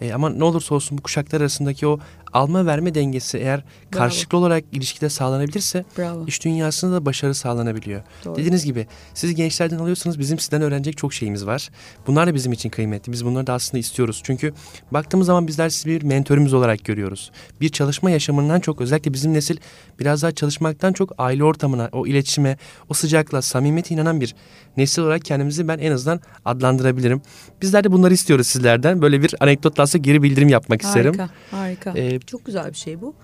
[0.00, 1.98] E, ama ne olursa olsun bu kuşaklar arasındaki o
[2.32, 6.26] alma verme dengesi eğer karşılıklı olarak ilişkide sağlanabilirse Bravo.
[6.26, 8.02] iş dünyasında da başarı sağlanabiliyor.
[8.24, 8.36] Doğru.
[8.36, 11.70] Dediğiniz gibi siz gençlerden alıyorsanız bizim sizden öğrenecek çok şeyimiz var.
[12.06, 13.12] Bunlar da bizim için kıymetli.
[13.12, 14.20] Biz bunları da aslında istiyoruz.
[14.24, 14.52] Çünkü
[14.90, 17.30] baktığımız zaman bizler sizi bir mentörümüz olarak görüyoruz.
[17.60, 19.56] Bir çalışma yaşamından çok özellikle bizim nesil
[20.00, 22.56] biraz daha çalışmaktan çok aile ortamına, o iletişime,
[22.88, 24.34] o sıcaklığa, samimiyete inanan bir
[24.76, 27.22] nesil olarak kendimizi ben en azından adlandırabilirim.
[27.62, 29.02] Bizler de bunları istiyoruz sizlerden.
[29.02, 31.18] Böyle bir anekdotla geri bildirim yapmak isterim.
[31.18, 31.92] Harika, harika.
[31.96, 33.14] Ee, Çok güzel bir şey bu.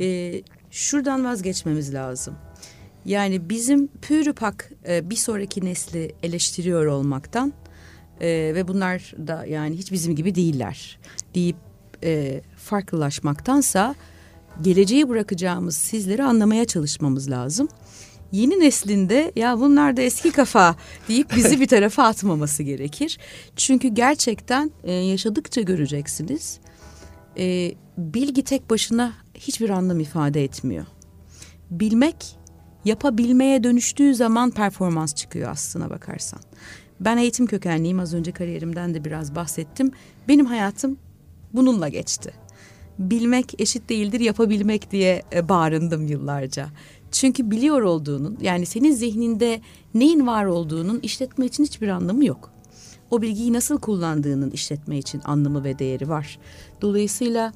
[0.00, 2.34] Ee, şuradan vazgeçmemiz lazım.
[3.04, 7.52] Yani bizim pürüpak e, bir sonraki nesli eleştiriyor olmaktan
[8.20, 10.98] e, ve bunlar da yani hiç bizim gibi değiller
[11.34, 11.56] deyip
[12.04, 13.94] e, farklılaşmaktansa
[14.62, 17.68] geleceği bırakacağımız sizleri anlamaya çalışmamız lazım.
[18.32, 20.76] Yeni neslinde ya bunlar da eski kafa
[21.08, 23.18] deyip bizi bir tarafa atmaması gerekir.
[23.56, 26.60] Çünkü gerçekten e, yaşadıkça göreceksiniz.
[27.38, 30.86] E, bilgi tek başına hiçbir anlam ifade etmiyor.
[31.70, 32.36] Bilmek
[32.84, 36.40] yapabilmeye dönüştüğü zaman performans çıkıyor aslına bakarsan.
[37.00, 39.90] Ben eğitim kökenliyim az önce kariyerimden de biraz bahsettim.
[40.28, 40.98] Benim hayatım
[41.52, 42.32] bununla geçti.
[42.98, 46.68] Bilmek eşit değildir yapabilmek diye e, bağırındım yıllarca.
[47.12, 49.60] Çünkü biliyor olduğunun yani senin zihninde
[49.94, 52.57] neyin var olduğunun işletme için hiçbir anlamı yok.
[53.10, 56.38] O bilgiyi nasıl kullandığının işletme için anlamı ve değeri var.
[56.80, 57.52] Dolayısıyla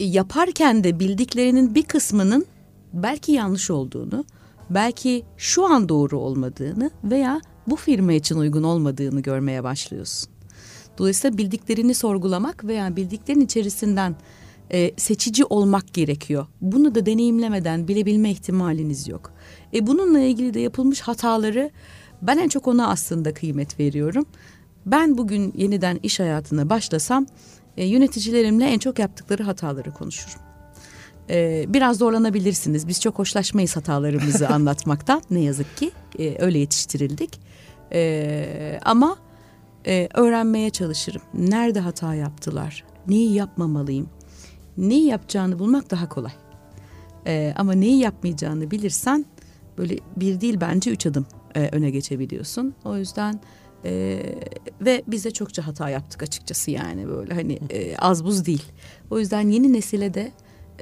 [0.00, 2.46] e, yaparken de bildiklerinin bir kısmının
[2.92, 4.24] belki yanlış olduğunu,
[4.70, 10.30] belki şu an doğru olmadığını veya bu firma için uygun olmadığını görmeye başlıyorsun.
[10.98, 14.16] Dolayısıyla bildiklerini sorgulamak veya bildiklerin içerisinden
[14.72, 16.46] e, seçici olmak gerekiyor.
[16.60, 19.32] Bunu da deneyimlemeden bilebilme ihtimaliniz yok.
[19.74, 21.70] E, bununla ilgili de yapılmış hataları
[22.26, 24.26] ben en çok ona aslında kıymet veriyorum.
[24.86, 27.26] Ben bugün yeniden iş hayatına başlasam
[27.76, 30.40] e, yöneticilerimle en çok yaptıkları hataları konuşurum.
[31.30, 32.88] E, biraz zorlanabilirsiniz.
[32.88, 35.22] Biz çok hoşlaşmayız hatalarımızı anlatmaktan.
[35.30, 37.40] Ne yazık ki e, öyle yetiştirildik.
[37.92, 39.16] E, ama
[39.86, 41.22] e, öğrenmeye çalışırım.
[41.34, 42.84] Nerede hata yaptılar?
[43.08, 44.08] Neyi yapmamalıyım?
[44.76, 46.32] Neyi yapacağını bulmak daha kolay.
[47.26, 49.24] E, ama neyi yapmayacağını bilirsen
[49.78, 52.74] böyle bir değil bence üç adım e, öne geçebiliyorsun.
[52.84, 53.40] O yüzden
[53.84, 54.22] e,
[54.80, 58.64] ve biz de çokça hata yaptık açıkçası yani böyle hani e, az buz değil.
[59.10, 60.32] O yüzden yeni nesile de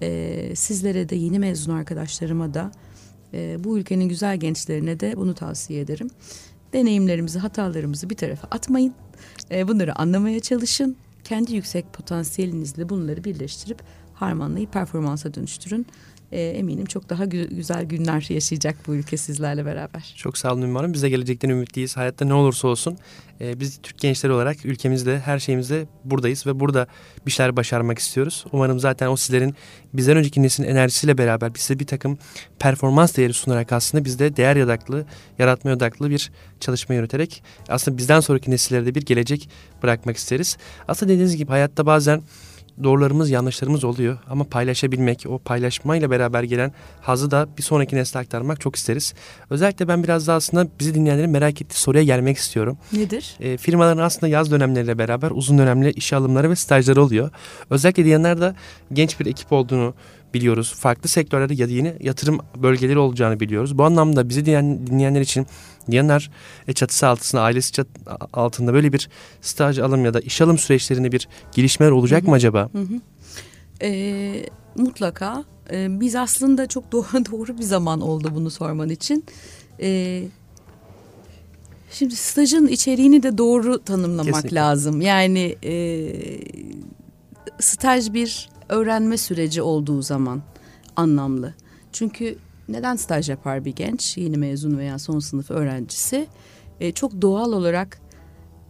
[0.03, 2.71] e, sizlere de yeni mezun arkadaşlarıma da
[3.35, 6.11] e, bu ülkenin güzel gençlerine de bunu tavsiye ederim.
[6.73, 8.95] Deneyimlerimizi, hatalarımızı bir tarafa atmayın.
[9.51, 10.97] E, bunları anlamaya çalışın.
[11.25, 13.83] Kendi yüksek potansiyelinizle bunları birleştirip
[14.15, 15.87] harmanlayıp performansa dönüştürün
[16.33, 20.15] e, eminim çok daha gü- güzel günler yaşayacak bu ülke sizlerle beraber.
[20.17, 21.97] Çok sağ olun Ünvan Biz de gelecekten ümitliyiz.
[21.97, 22.99] Hayatta ne olursa olsun
[23.41, 26.87] e, biz Türk gençleri olarak ülkemizde her şeyimizde buradayız ve burada
[27.27, 28.45] bir şeyler başarmak istiyoruz.
[28.53, 29.55] Umarım zaten o sizlerin
[29.95, 32.19] bizden önceki neslin enerjisiyle beraber bize bir takım
[32.59, 35.07] performans değeri sunarak aslında bizde değer yadaklı,
[35.39, 36.31] yaratma odaklı bir
[36.61, 39.49] çalışma yürüterek aslında bizden sonraki nesillere de bir gelecek
[39.83, 40.57] bırakmak isteriz.
[40.89, 42.23] Aslında dediğiniz gibi hayatta bazen
[42.83, 48.61] doğrularımız yanlışlarımız oluyor ama paylaşabilmek o paylaşmayla beraber gelen hazı da bir sonraki nesle aktarmak
[48.61, 49.15] çok isteriz.
[49.51, 52.79] Özellikle ben biraz da aslında bizi dinleyenlerin merak ettiği soruya gelmek istiyorum.
[52.93, 53.37] Nedir?
[53.41, 57.31] E, firmaların aslında yaz dönemleriyle beraber uzun dönemli işe alımları ve stajları oluyor.
[57.71, 58.55] Özellikle diyenler
[58.93, 59.95] genç bir ekip olduğunu
[60.35, 60.75] biliyoruz.
[60.79, 63.79] Farklı sektörlerde ya yeni yatırım bölgeleri olacağını biliyoruz.
[63.79, 65.47] Bu anlamda bizi dinleyen, dinleyenler için
[65.91, 66.31] Diyanar
[66.69, 67.87] e, çatısı altında, ailesi çat,
[68.33, 69.09] altında böyle bir
[69.41, 72.31] staj alım ya da iş alım süreçlerinde bir gelişmeler olacak hı hı.
[72.31, 72.69] mı acaba?
[72.73, 73.01] Hı hı.
[73.83, 75.45] E, mutlaka.
[75.71, 79.25] E, biz aslında çok doğru, doğru bir zaman oldu bunu sorman için.
[79.81, 80.23] E,
[81.91, 84.61] şimdi stajın içeriğini de doğru tanımlamak Kesinlikle.
[84.61, 85.01] lazım.
[85.01, 86.13] Yani e,
[87.61, 90.43] staj bir öğrenme süreci olduğu zaman
[90.97, 91.55] anlamlı.
[91.93, 96.27] Çünkü neden staj yapar bir genç, yeni mezun veya son sınıf öğrencisi?
[96.81, 98.01] E, çok doğal olarak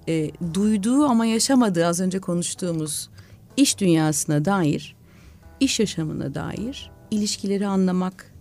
[0.08, 3.10] e, duyduğu ama yaşamadığı az önce konuştuğumuz
[3.56, 4.96] iş dünyasına dair,
[5.60, 8.32] iş yaşamına dair ilişkileri anlamak,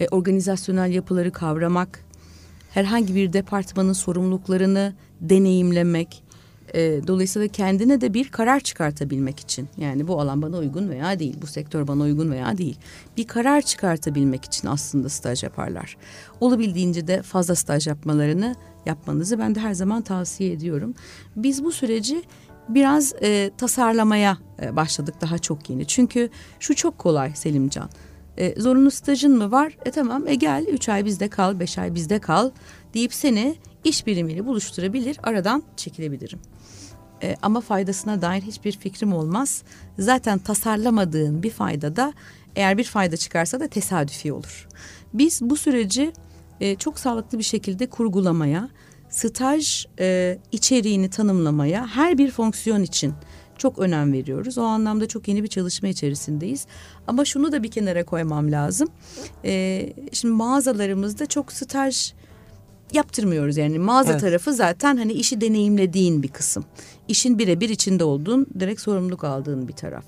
[0.00, 2.04] e, organizasyonel yapıları kavramak,
[2.70, 6.21] herhangi bir departmanın sorumluluklarını deneyimlemek,
[6.74, 11.36] e, dolayısıyla kendine de bir karar çıkartabilmek için yani bu alan bana uygun veya değil,
[11.42, 12.78] bu sektör bana uygun veya değil.
[13.16, 15.96] Bir karar çıkartabilmek için aslında staj yaparlar.
[16.40, 18.54] Olabildiğince de fazla staj yapmalarını
[18.86, 20.94] yapmanızı ben de her zaman tavsiye ediyorum.
[21.36, 22.22] Biz bu süreci
[22.68, 25.86] biraz e, tasarlamaya e, başladık daha çok yeni.
[25.86, 26.28] Çünkü
[26.60, 27.90] şu çok kolay Selimcan.
[28.36, 29.76] E, zorunlu stajın mı var?
[29.84, 32.50] E tamam e gel üç ay bizde kal, beş ay bizde kal
[32.94, 36.38] deyip seni iş birimiyle buluşturabilir, aradan çekilebilirim.
[37.22, 39.62] E, ama faydasına dair hiçbir fikrim olmaz.
[39.98, 42.12] Zaten tasarlamadığın bir fayda da
[42.56, 44.68] eğer bir fayda çıkarsa da tesadüfi olur.
[45.14, 46.12] Biz bu süreci
[46.60, 48.68] e, çok sağlıklı bir şekilde kurgulamaya,
[49.10, 53.14] staj e, içeriğini tanımlamaya her bir fonksiyon için
[53.58, 54.58] çok önem veriyoruz.
[54.58, 56.66] O anlamda çok yeni bir çalışma içerisindeyiz.
[57.06, 58.88] Ama şunu da bir kenara koymam lazım.
[59.44, 62.12] E, şimdi mağazalarımızda çok staj
[62.92, 64.20] yaptırmıyoruz yani mağaza evet.
[64.20, 66.64] tarafı zaten hani işi deneyimlediğin bir kısım.
[67.12, 70.04] İşin birebir içinde olduğun direkt sorumluluk aldığın bir taraf.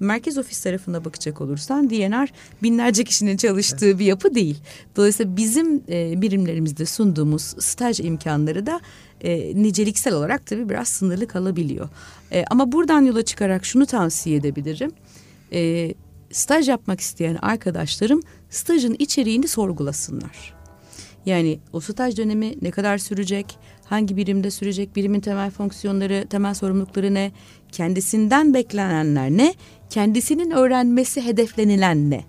[0.00, 2.32] Merkez ofis tarafına bakacak olursan DNR
[2.62, 4.56] binlerce kişinin çalıştığı bir yapı değil.
[4.96, 8.80] Dolayısıyla bizim e, birimlerimizde sunduğumuz staj imkanları da
[9.20, 11.88] e, niceliksel olarak tabii biraz sınırlı kalabiliyor.
[12.32, 14.92] E, ama buradan yola çıkarak şunu tavsiye edebilirim.
[15.52, 15.94] E,
[16.30, 20.54] staj yapmak isteyen arkadaşlarım stajın içeriğini sorgulasınlar.
[21.26, 23.58] Yani o staj dönemi ne kadar sürecek?
[23.84, 24.96] Hangi birimde sürecek?
[24.96, 27.32] Birimin temel fonksiyonları, temel sorumlulukları ne?
[27.72, 29.54] Kendisinden beklenenler ne?
[29.90, 32.24] Kendisinin öğrenmesi hedeflenilen ne?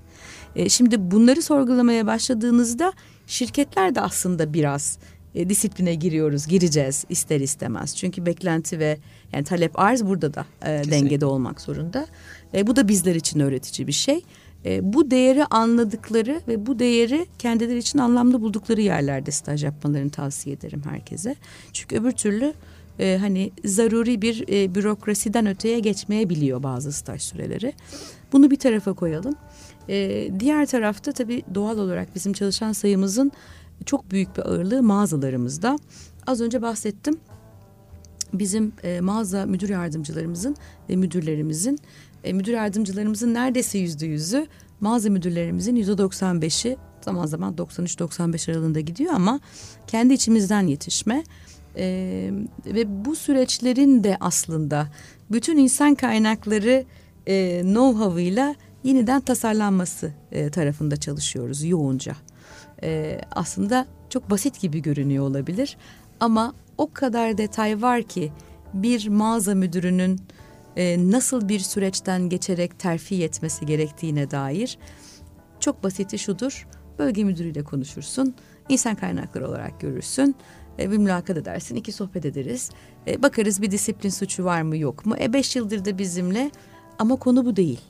[0.55, 2.93] E, şimdi bunları sorgulamaya başladığınızda
[3.27, 4.99] şirketler de aslında biraz
[5.35, 7.95] e, disipline giriyoruz, gireceğiz ister istemez.
[7.95, 8.97] Çünkü beklenti ve
[9.33, 12.07] yani talep arz burada da e, dengede olmak zorunda.
[12.53, 14.21] E, bu da bizler için öğretici bir şey
[14.65, 20.55] e, bu değeri anladıkları ve bu değeri kendileri için anlamlı buldukları yerlerde staj yapmalarını tavsiye
[20.55, 21.35] ederim herkese.
[21.73, 22.53] Çünkü öbür türlü
[22.99, 27.73] e, hani zaruri bir e, bürokrasiden öteye geçmeyebiliyor bazı staj süreleri.
[28.33, 29.35] Bunu bir tarafa koyalım.
[29.89, 33.31] E, diğer tarafta tabii doğal olarak bizim çalışan sayımızın
[33.85, 35.77] çok büyük bir ağırlığı mağazalarımızda.
[36.27, 37.17] Az önce bahsettim.
[38.33, 40.55] Bizim e, mağaza müdür yardımcılarımızın
[40.89, 41.79] ve müdürlerimizin
[42.25, 44.47] e, müdür yardımcılarımızın neredeyse yüzde yüzü
[44.79, 49.39] mağaza müdürlerimizin yüzde 95'i zaman zaman 93-95 aralığında gidiyor ama
[49.87, 51.23] kendi içimizden yetişme.
[51.77, 51.85] E,
[52.65, 54.87] ve bu süreçlerin de aslında
[55.31, 56.85] bütün insan kaynakları
[57.27, 62.15] e, know-how'ıyla yeniden tasarlanması e, tarafında çalışıyoruz yoğunca.
[62.83, 65.77] E, aslında çok basit gibi görünüyor olabilir
[66.19, 68.31] ama o kadar detay var ki
[68.73, 70.19] bir mağaza müdürünün
[70.77, 74.77] e, nasıl bir süreçten geçerek terfi etmesi gerektiğine dair
[75.59, 76.67] Çok basiti şudur.
[76.99, 78.35] Bölge müdürüyle konuşursun.
[78.69, 80.35] İnsan kaynakları olarak görürsün.
[80.79, 81.75] E, bir mülakat edersin.
[81.75, 82.69] iki sohbet ederiz.
[83.07, 85.15] E, bakarız bir disiplin suçu var mı yok mu?
[85.19, 86.51] E beş yıldır da bizimle
[86.99, 87.81] ama konu bu değil.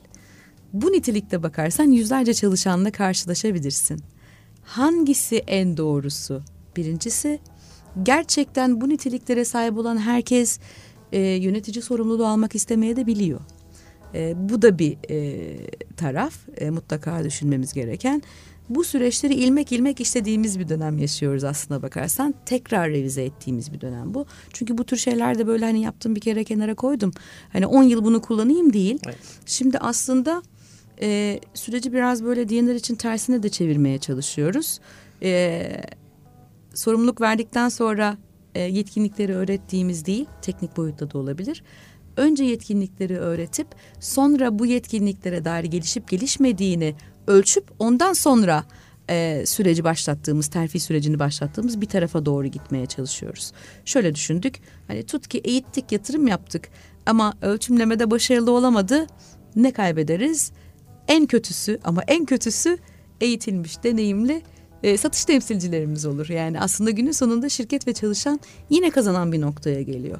[0.72, 4.00] Bu nitelikte bakarsan yüzlerce çalışanla karşılaşabilirsin.
[4.62, 6.42] Hangisi en doğrusu?
[6.76, 7.40] Birincisi
[8.02, 10.58] gerçekten bu niteliklere sahip olan herkes
[11.12, 13.40] e, yönetici sorumluluğu almak istemeye de biliyor.
[14.14, 15.56] E, bu da bir e,
[15.96, 18.22] taraf e, mutlaka düşünmemiz gereken.
[18.68, 22.34] Bu süreçleri ilmek ilmek işlediğimiz bir dönem yaşıyoruz aslında bakarsan.
[22.46, 24.26] Tekrar revize ettiğimiz bir dönem bu.
[24.52, 27.12] Çünkü bu tür şeyler de böyle hani yaptım bir kere kenara koydum.
[27.52, 28.98] Hani 10 yıl bunu kullanayım değil.
[29.06, 29.18] Evet.
[29.46, 30.42] Şimdi aslında
[31.00, 34.80] e, süreci biraz böyle diyenler için tersine de çevirmeye çalışıyoruz.
[35.22, 35.62] E,
[36.74, 38.16] sorumluluk verdikten sonra
[38.56, 41.62] e, yetkinlikleri öğrettiğimiz değil, teknik boyutta da olabilir.
[42.16, 43.68] Önce yetkinlikleri öğretip
[44.00, 46.94] sonra bu yetkinliklere dair gelişip gelişmediğini
[47.26, 48.64] ölçüp ondan sonra
[49.10, 53.52] e, süreci başlattığımız, terfi sürecini başlattığımız bir tarafa doğru gitmeye çalışıyoruz.
[53.84, 56.68] Şöyle düşündük, hani tut ki eğittik, yatırım yaptık
[57.06, 59.06] ama ölçümlemede başarılı olamadı,
[59.56, 60.52] ne kaybederiz?
[61.08, 62.78] En kötüsü ama en kötüsü
[63.20, 64.42] eğitilmiş, deneyimli
[64.82, 66.28] e, satış temsilcilerimiz olur.
[66.28, 70.18] Yani aslında günün sonunda şirket ve çalışan yine kazanan bir noktaya geliyor.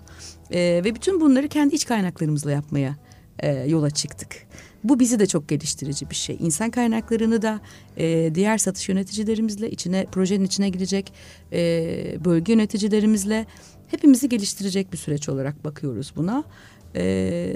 [0.51, 2.97] E, ve bütün bunları kendi iç kaynaklarımızla yapmaya
[3.39, 4.47] e, yola çıktık.
[4.85, 6.37] Bu bizi de çok geliştirici bir şey.
[6.41, 7.61] İnsan kaynaklarını da
[7.97, 11.13] e, diğer satış yöneticilerimizle içine projenin içine girecek
[11.53, 11.59] e,
[12.25, 13.47] bölge yöneticilerimizle
[13.89, 16.45] hepimizi geliştirecek bir süreç olarak bakıyoruz buna.
[16.97, 17.53] E,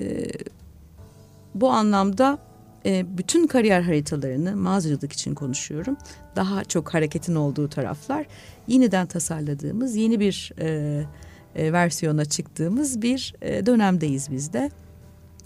[1.54, 2.49] bu anlamda
[2.86, 5.96] e, bütün kariyer haritalarını mağazacılık için konuşuyorum.
[6.36, 8.26] Daha çok hareketin olduğu taraflar
[8.68, 11.02] yeniden tasarladığımız yeni bir e,
[11.54, 14.70] e, versiyona çıktığımız bir e, dönemdeyiz biz de.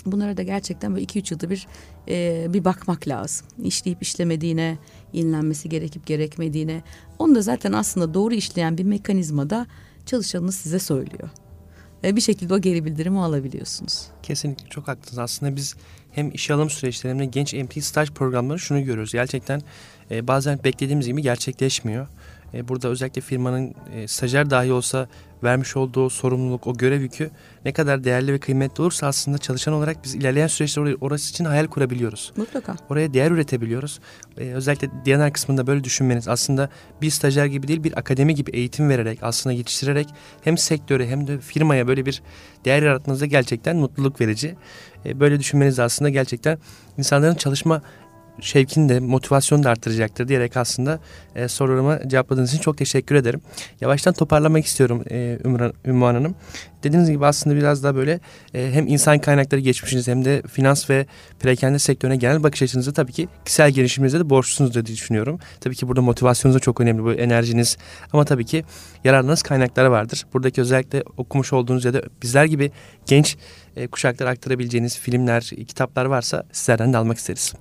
[0.06, 1.66] Bunlara da gerçekten böyle iki üç yılda bir
[2.08, 3.46] e, bir bakmak lazım.
[3.62, 4.78] İşleyip işlemediğine,
[5.12, 6.82] yenilenmesi gerekip gerekmediğine.
[7.18, 9.66] Onu da zaten aslında doğru işleyen bir mekanizmada
[10.06, 11.28] çalışanınız size söylüyor.
[12.04, 14.06] E, bir şekilde o geri bildirimi alabiliyorsunuz.
[14.22, 15.18] Kesinlikle çok haklısınız.
[15.18, 15.74] Aslında biz
[16.14, 19.12] hem iş alım süreçleri hem de genç MP staj programları şunu görüyoruz.
[19.12, 19.62] Gerçekten
[20.10, 22.06] e, bazen beklediğimiz gibi gerçekleşmiyor.
[22.54, 25.08] E, burada özellikle firmanın e, stajyer dahi olsa
[25.44, 27.30] vermiş olduğu sorumluluk, o görev yükü
[27.64, 31.66] ne kadar değerli ve kıymetli olursa aslında çalışan olarak biz ilerleyen süreçte orası için hayal
[31.66, 32.32] kurabiliyoruz.
[32.36, 32.76] Mutlaka.
[32.90, 34.00] Oraya değer üretebiliyoruz.
[34.38, 36.68] Ee, özellikle DNR kısmında böyle düşünmeniz aslında
[37.02, 40.08] bir stajyer gibi değil bir akademi gibi eğitim vererek aslında yetiştirerek
[40.44, 42.22] hem sektöre hem de firmaya böyle bir
[42.64, 44.54] değer yaratmanız da gerçekten mutluluk verici.
[45.06, 46.58] Ee, böyle düşünmeniz aslında gerçekten
[46.98, 47.82] insanların çalışma
[48.40, 50.98] şevkini de motivasyonu da arttıracaktır diyerek aslında
[51.34, 53.40] e, sorularıma cevapladığınız için çok teşekkür ederim.
[53.80, 56.34] Yavaştan toparlamak istiyorum e, Ümran, Ümmühan Hanım.
[56.82, 58.20] Dediğiniz gibi aslında biraz daha böyle
[58.54, 61.06] e, hem insan kaynakları geçmişiniz hem de finans ve
[61.40, 65.38] perakende sektörüne genel bakış açınızı tabii ki kişisel gelişiminize de borçlusunuz diye düşünüyorum.
[65.60, 67.76] Tabii ki burada motivasyonunuz da çok önemli bu enerjiniz
[68.12, 68.64] ama tabii ki
[69.04, 70.26] yararınız kaynakları vardır.
[70.34, 72.72] Buradaki özellikle okumuş olduğunuz ya da bizler gibi
[73.06, 73.36] genç
[73.76, 77.54] e, kuşaklara aktarabileceğiniz filmler, kitaplar varsa sizlerden de almak isteriz.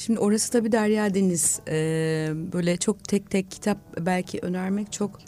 [0.00, 1.60] Şimdi orası tabii Derya Deniz.
[1.68, 5.18] Ee, böyle çok tek tek kitap belki önermek çok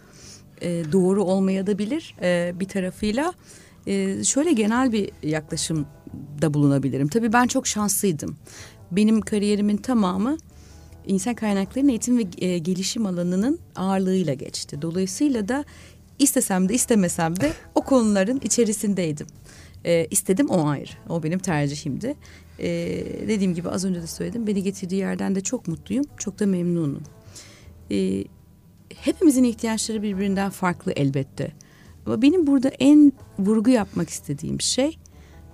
[0.61, 3.33] e, doğru olmayabilir e, bir tarafıyla.
[3.87, 5.87] E, şöyle genel bir yaklaşım
[6.43, 7.09] da bulunabilirim.
[7.09, 8.37] Tabii ben çok şanslıydım.
[8.91, 10.37] Benim kariyerimin tamamı
[11.07, 14.83] insan kaynaklarının eğitim ve e, gelişim alanının ağırlığıyla geçti.
[14.83, 15.65] Dolayısıyla da
[16.19, 19.27] istesem de istemesem de o konuların içerisindeydim.
[19.85, 20.93] E, istedim o ayrı.
[21.09, 22.17] O benim tercihimdi.
[22.63, 22.69] E,
[23.29, 24.47] dediğim gibi az önce de söyledim.
[24.47, 26.05] Beni getirdiği yerden de çok mutluyum.
[26.19, 27.03] Çok da memnunum.
[27.91, 28.25] E,
[28.97, 31.53] hepimizin ihtiyaçları birbirinden farklı elbette.
[32.07, 34.99] Ama benim burada en vurgu yapmak istediğim şey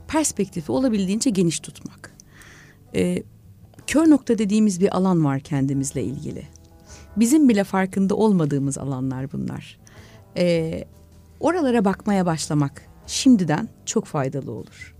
[0.09, 2.17] perspektifi olabildiğince geniş tutmak.
[2.95, 3.23] E,
[3.87, 6.43] kör nokta dediğimiz bir alan var kendimizle ilgili.
[7.17, 9.79] Bizim bile farkında olmadığımız alanlar bunlar.
[10.37, 10.85] E,
[11.41, 14.98] oralara bakmaya başlamak şimdiden çok faydalı olur.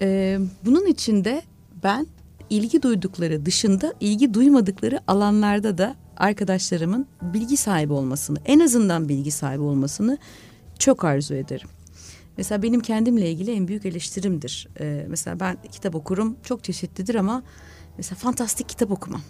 [0.00, 1.42] Ee, bunun için de
[1.82, 2.06] ben
[2.50, 9.62] ilgi duydukları dışında ilgi duymadıkları alanlarda da arkadaşlarımın bilgi sahibi olmasını, en azından bilgi sahibi
[9.62, 10.18] olmasını
[10.78, 11.68] çok arzu ederim.
[12.36, 14.68] Mesela benim kendimle ilgili en büyük eleştirimdir.
[14.80, 17.42] Ee, mesela ben kitap okurum, çok çeşitlidir ama
[17.96, 19.22] mesela fantastik kitap okumam.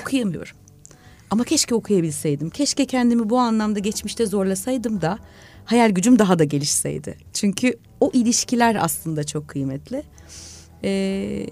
[0.00, 0.56] Okuyamıyorum.
[1.30, 2.50] Ama keşke okuyabilseydim.
[2.50, 5.18] Keşke kendimi bu anlamda geçmişte zorlasaydım da
[5.64, 7.18] hayal gücüm daha da gelişseydi.
[7.32, 10.02] Çünkü o ilişkiler aslında çok kıymetli.
[10.84, 11.46] Ee,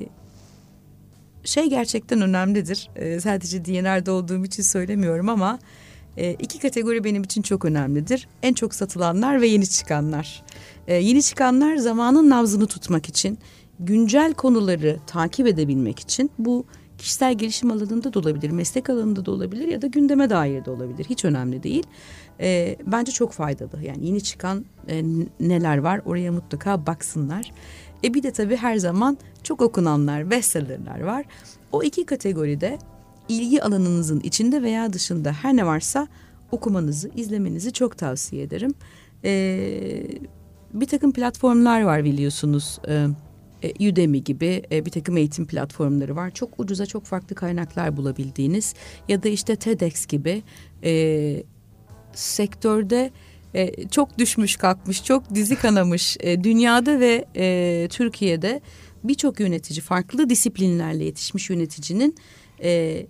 [1.44, 2.90] şey gerçekten önemlidir.
[2.96, 5.58] Ee, sadece DNR'de olduğum için söylemiyorum ama
[6.16, 8.28] e, iki kategori benim için çok önemlidir.
[8.42, 10.42] En çok satılanlar ve yeni çıkanlar.
[10.86, 13.38] Ee, yeni çıkanlar zamanın nabzını tutmak için,
[13.80, 16.64] güncel konuları takip edebilmek için bu
[16.98, 21.06] kişisel gelişim alanında da olabilir, meslek alanında da olabilir ya da gündeme dair de olabilir.
[21.10, 21.86] Hiç önemli değil.
[22.40, 23.82] E, bence çok faydalı.
[23.82, 25.04] Yani yeni çıkan e,
[25.40, 27.52] neler var oraya mutlaka baksınlar.
[28.04, 31.24] E bir de tabii her zaman çok okunanlar, bestsellerler var.
[31.72, 32.78] O iki kategoride
[33.28, 36.08] ilgi alanınızın içinde veya dışında her ne varsa
[36.52, 38.74] okumanızı, izlemenizi çok tavsiye ederim.
[39.24, 40.06] Ee,
[40.74, 42.78] bir takım platformlar var biliyorsunuz.
[42.88, 43.06] Ee,
[43.62, 46.30] e, Udemy gibi e, bir takım eğitim platformları var.
[46.30, 48.74] Çok ucuza çok farklı kaynaklar bulabildiğiniz
[49.08, 50.42] ya da işte TEDx gibi
[50.84, 51.42] e,
[52.14, 53.10] sektörde
[53.54, 58.60] e, çok düşmüş kalkmış, çok dizi kanamış e, dünyada ve e, Türkiye'de
[59.04, 62.16] birçok yönetici farklı disiplinlerle yetişmiş yöneticinin
[62.62, 63.06] e,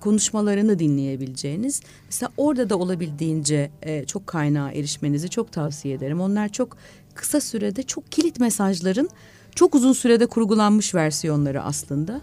[0.00, 1.80] konuşmalarını dinleyebileceğiniz.
[2.06, 6.20] Mesela orada da olabildiğince e, çok kaynağa erişmenizi çok tavsiye ederim.
[6.20, 6.76] Onlar çok
[7.14, 9.08] kısa sürede çok kilit mesajların
[9.54, 12.20] çok uzun sürede kurgulanmış versiyonları aslında.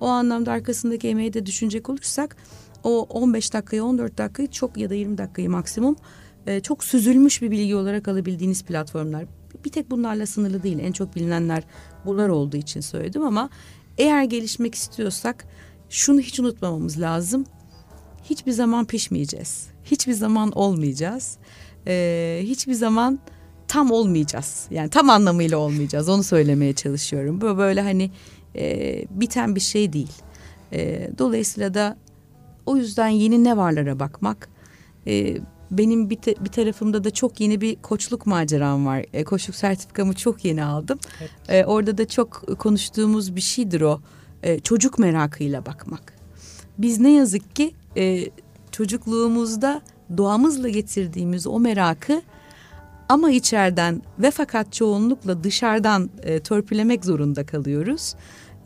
[0.00, 2.36] O anlamda arkasındaki emeği de düşünecek olursak
[2.84, 5.96] o 15 dakikayı 14 dakikayı çok ya da 20 dakikayı maksimum
[6.46, 9.24] e, çok süzülmüş bir bilgi olarak alabildiğiniz platformlar.
[9.64, 10.78] Bir tek bunlarla sınırlı değil.
[10.78, 11.62] En çok bilinenler
[12.06, 13.50] bunlar olduğu için söyledim ama
[13.98, 15.44] eğer gelişmek istiyorsak
[15.90, 17.46] şunu hiç unutmamamız lazım.
[18.24, 19.66] Hiçbir zaman pişmeyeceğiz.
[19.84, 21.38] Hiçbir zaman olmayacağız.
[21.86, 23.20] Ee, hiçbir zaman
[23.68, 24.66] tam olmayacağız.
[24.70, 26.08] Yani tam anlamıyla olmayacağız.
[26.08, 27.40] Onu söylemeye çalışıyorum.
[27.40, 28.10] Bu böyle hani
[28.56, 30.12] e, biten bir şey değil.
[30.72, 31.96] E, dolayısıyla da
[32.66, 34.48] o yüzden yeni ne varlara bakmak.
[35.06, 35.36] E,
[35.70, 39.04] benim bir, te, bir tarafımda da çok yeni bir koçluk maceram var.
[39.12, 40.98] E, koçluk sertifikamı çok yeni aldım.
[41.20, 41.30] Evet.
[41.48, 44.00] E, orada da çok konuştuğumuz bir şeydir o
[44.42, 46.12] e, çocuk merakıyla bakmak.
[46.78, 48.24] Biz ne yazık ki e,
[48.72, 49.82] çocukluğumuzda
[50.16, 52.22] doğamızla getirdiğimiz o merakı
[53.08, 58.14] ama içeriden ve fakat çoğunlukla dışarıdan e, törpülemek zorunda kalıyoruz.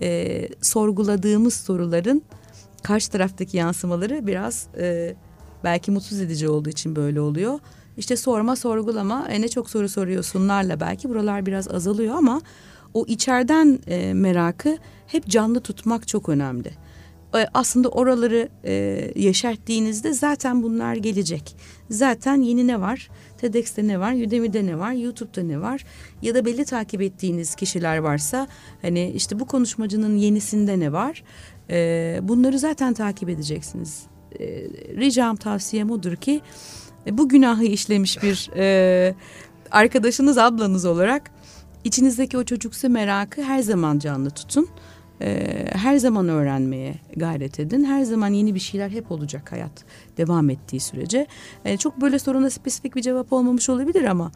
[0.02, 2.22] E, sorguladığımız soruların
[2.82, 5.14] karşı taraftaki yansımaları biraz e,
[5.64, 7.58] belki mutsuz edici olduğu için böyle oluyor.
[7.96, 12.40] İşte sorma sorgulama e, ne çok soru soruyorsunlarla belki buralar biraz azalıyor ama
[12.94, 16.70] o içeriden e, merakı hep canlı tutmak çok önemli.
[17.34, 18.72] E, aslında oraları e,
[19.16, 21.56] yeşerttiğinizde zaten bunlar gelecek.
[21.90, 23.08] Zaten yeni ne var?
[23.38, 24.12] TEDx'te ne var?
[24.12, 24.92] Udemy'de ne var?
[24.92, 25.84] YouTube'da ne var?
[26.22, 28.46] Ya da belli takip ettiğiniz kişiler varsa
[28.82, 31.22] hani işte bu konuşmacının yenisinde ne var?
[31.70, 34.02] E, bunları zaten takip edeceksiniz.
[34.40, 34.46] E,
[34.96, 36.40] ricam tavsiyem odur ki
[37.06, 39.14] e, bu günahı işlemiş bir e,
[39.70, 41.30] arkadaşınız ablanız olarak
[41.84, 44.68] içinizdeki o çocuksu merakı her zaman canlı tutun.
[45.20, 47.84] Ee, her zaman öğrenmeye gayret edin.
[47.84, 49.84] Her zaman yeni bir şeyler hep olacak hayat
[50.16, 51.26] devam ettiği sürece.
[51.78, 54.32] Çok böyle soruna spesifik bir cevap olmamış olabilir ama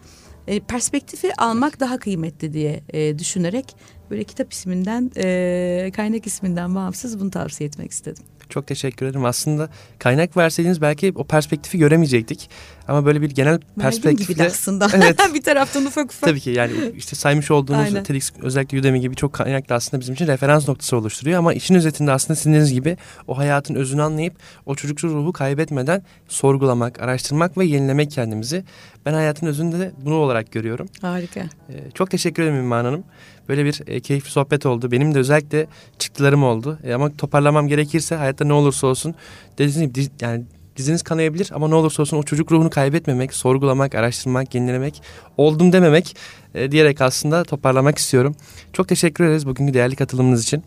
[0.47, 3.77] e, perspektifi almak daha kıymetli diye e, düşünerek
[4.11, 8.25] böyle kitap isminden, e, kaynak isminden bağımsız bunu tavsiye etmek istedim.
[8.51, 9.25] Çok teşekkür ederim.
[9.25, 12.51] Aslında kaynak verseydiniz belki o perspektifi göremeyecektik.
[12.89, 14.47] Ama böyle bir genel perspektifle...
[14.47, 14.89] aslında.
[14.95, 15.19] Evet.
[15.35, 16.29] bir taraftan ufak ufak.
[16.29, 18.03] Tabii ki yani işte saymış olduğunuz Aynen.
[18.03, 21.39] TEDx özellikle Udemy gibi çok kaynaklı aslında bizim için referans noktası oluşturuyor.
[21.39, 22.97] Ama işin özetinde aslında sizin gibi
[23.29, 24.35] o hayatın özünü anlayıp
[24.67, 28.65] o çocukçu ruhu kaybetmeden sorgulamak, araştırmak ve yenilemek kendimizi.
[29.07, 30.89] Ben hayatın özünde de bunu olarak görüyorum.
[31.01, 31.41] Harika.
[31.41, 33.05] Ee, çok teşekkür ederim İmman Hanım.
[33.51, 34.91] Böyle bir e, keyifli sohbet oldu.
[34.91, 35.67] Benim de özellikle
[35.99, 36.79] çıktılarım oldu.
[36.85, 39.15] E, ama toparlamam gerekirse hayatta ne olursa olsun
[39.59, 40.45] dediğiniz gibi yani
[40.77, 45.03] diziniz kanayabilir ama ne olursa olsun o çocuk ruhunu kaybetmemek, sorgulamak, araştırmak, yenilemek,
[45.37, 46.17] oldum dememek
[46.55, 48.37] e, diyerek aslında toparlamak istiyorum.
[48.73, 50.65] Çok teşekkür ederiz bugünkü değerli katılımınız için.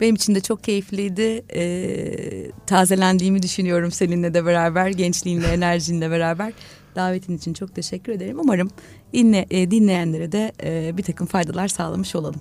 [0.00, 1.44] Benim için de çok keyifliydi.
[1.54, 6.52] Ee, tazelendiğimi düşünüyorum seninle de beraber, gençliğinle, enerjinle beraber.
[6.96, 8.38] Davetin için çok teşekkür ederim.
[8.40, 8.70] Umarım
[9.14, 12.40] dinle, e, dinleyenlere de e, bir takım faydalar sağlamış olalım.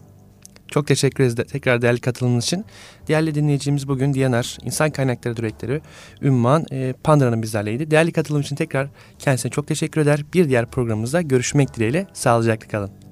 [0.67, 2.65] Çok teşekkür ederiz de, tekrar değerli katılımınız için.
[3.07, 5.81] Değerli dinleyicimiz bugün Diyanar İnsan Kaynakları Direktörü
[6.21, 7.91] Ümman e, Pandıra'nın bizlerleydi.
[7.91, 8.87] Değerli katılım için tekrar
[9.19, 10.25] kendisine çok teşekkür eder.
[10.33, 13.02] Bir diğer programımızda görüşmek dileğiyle sağlıcakla kalın.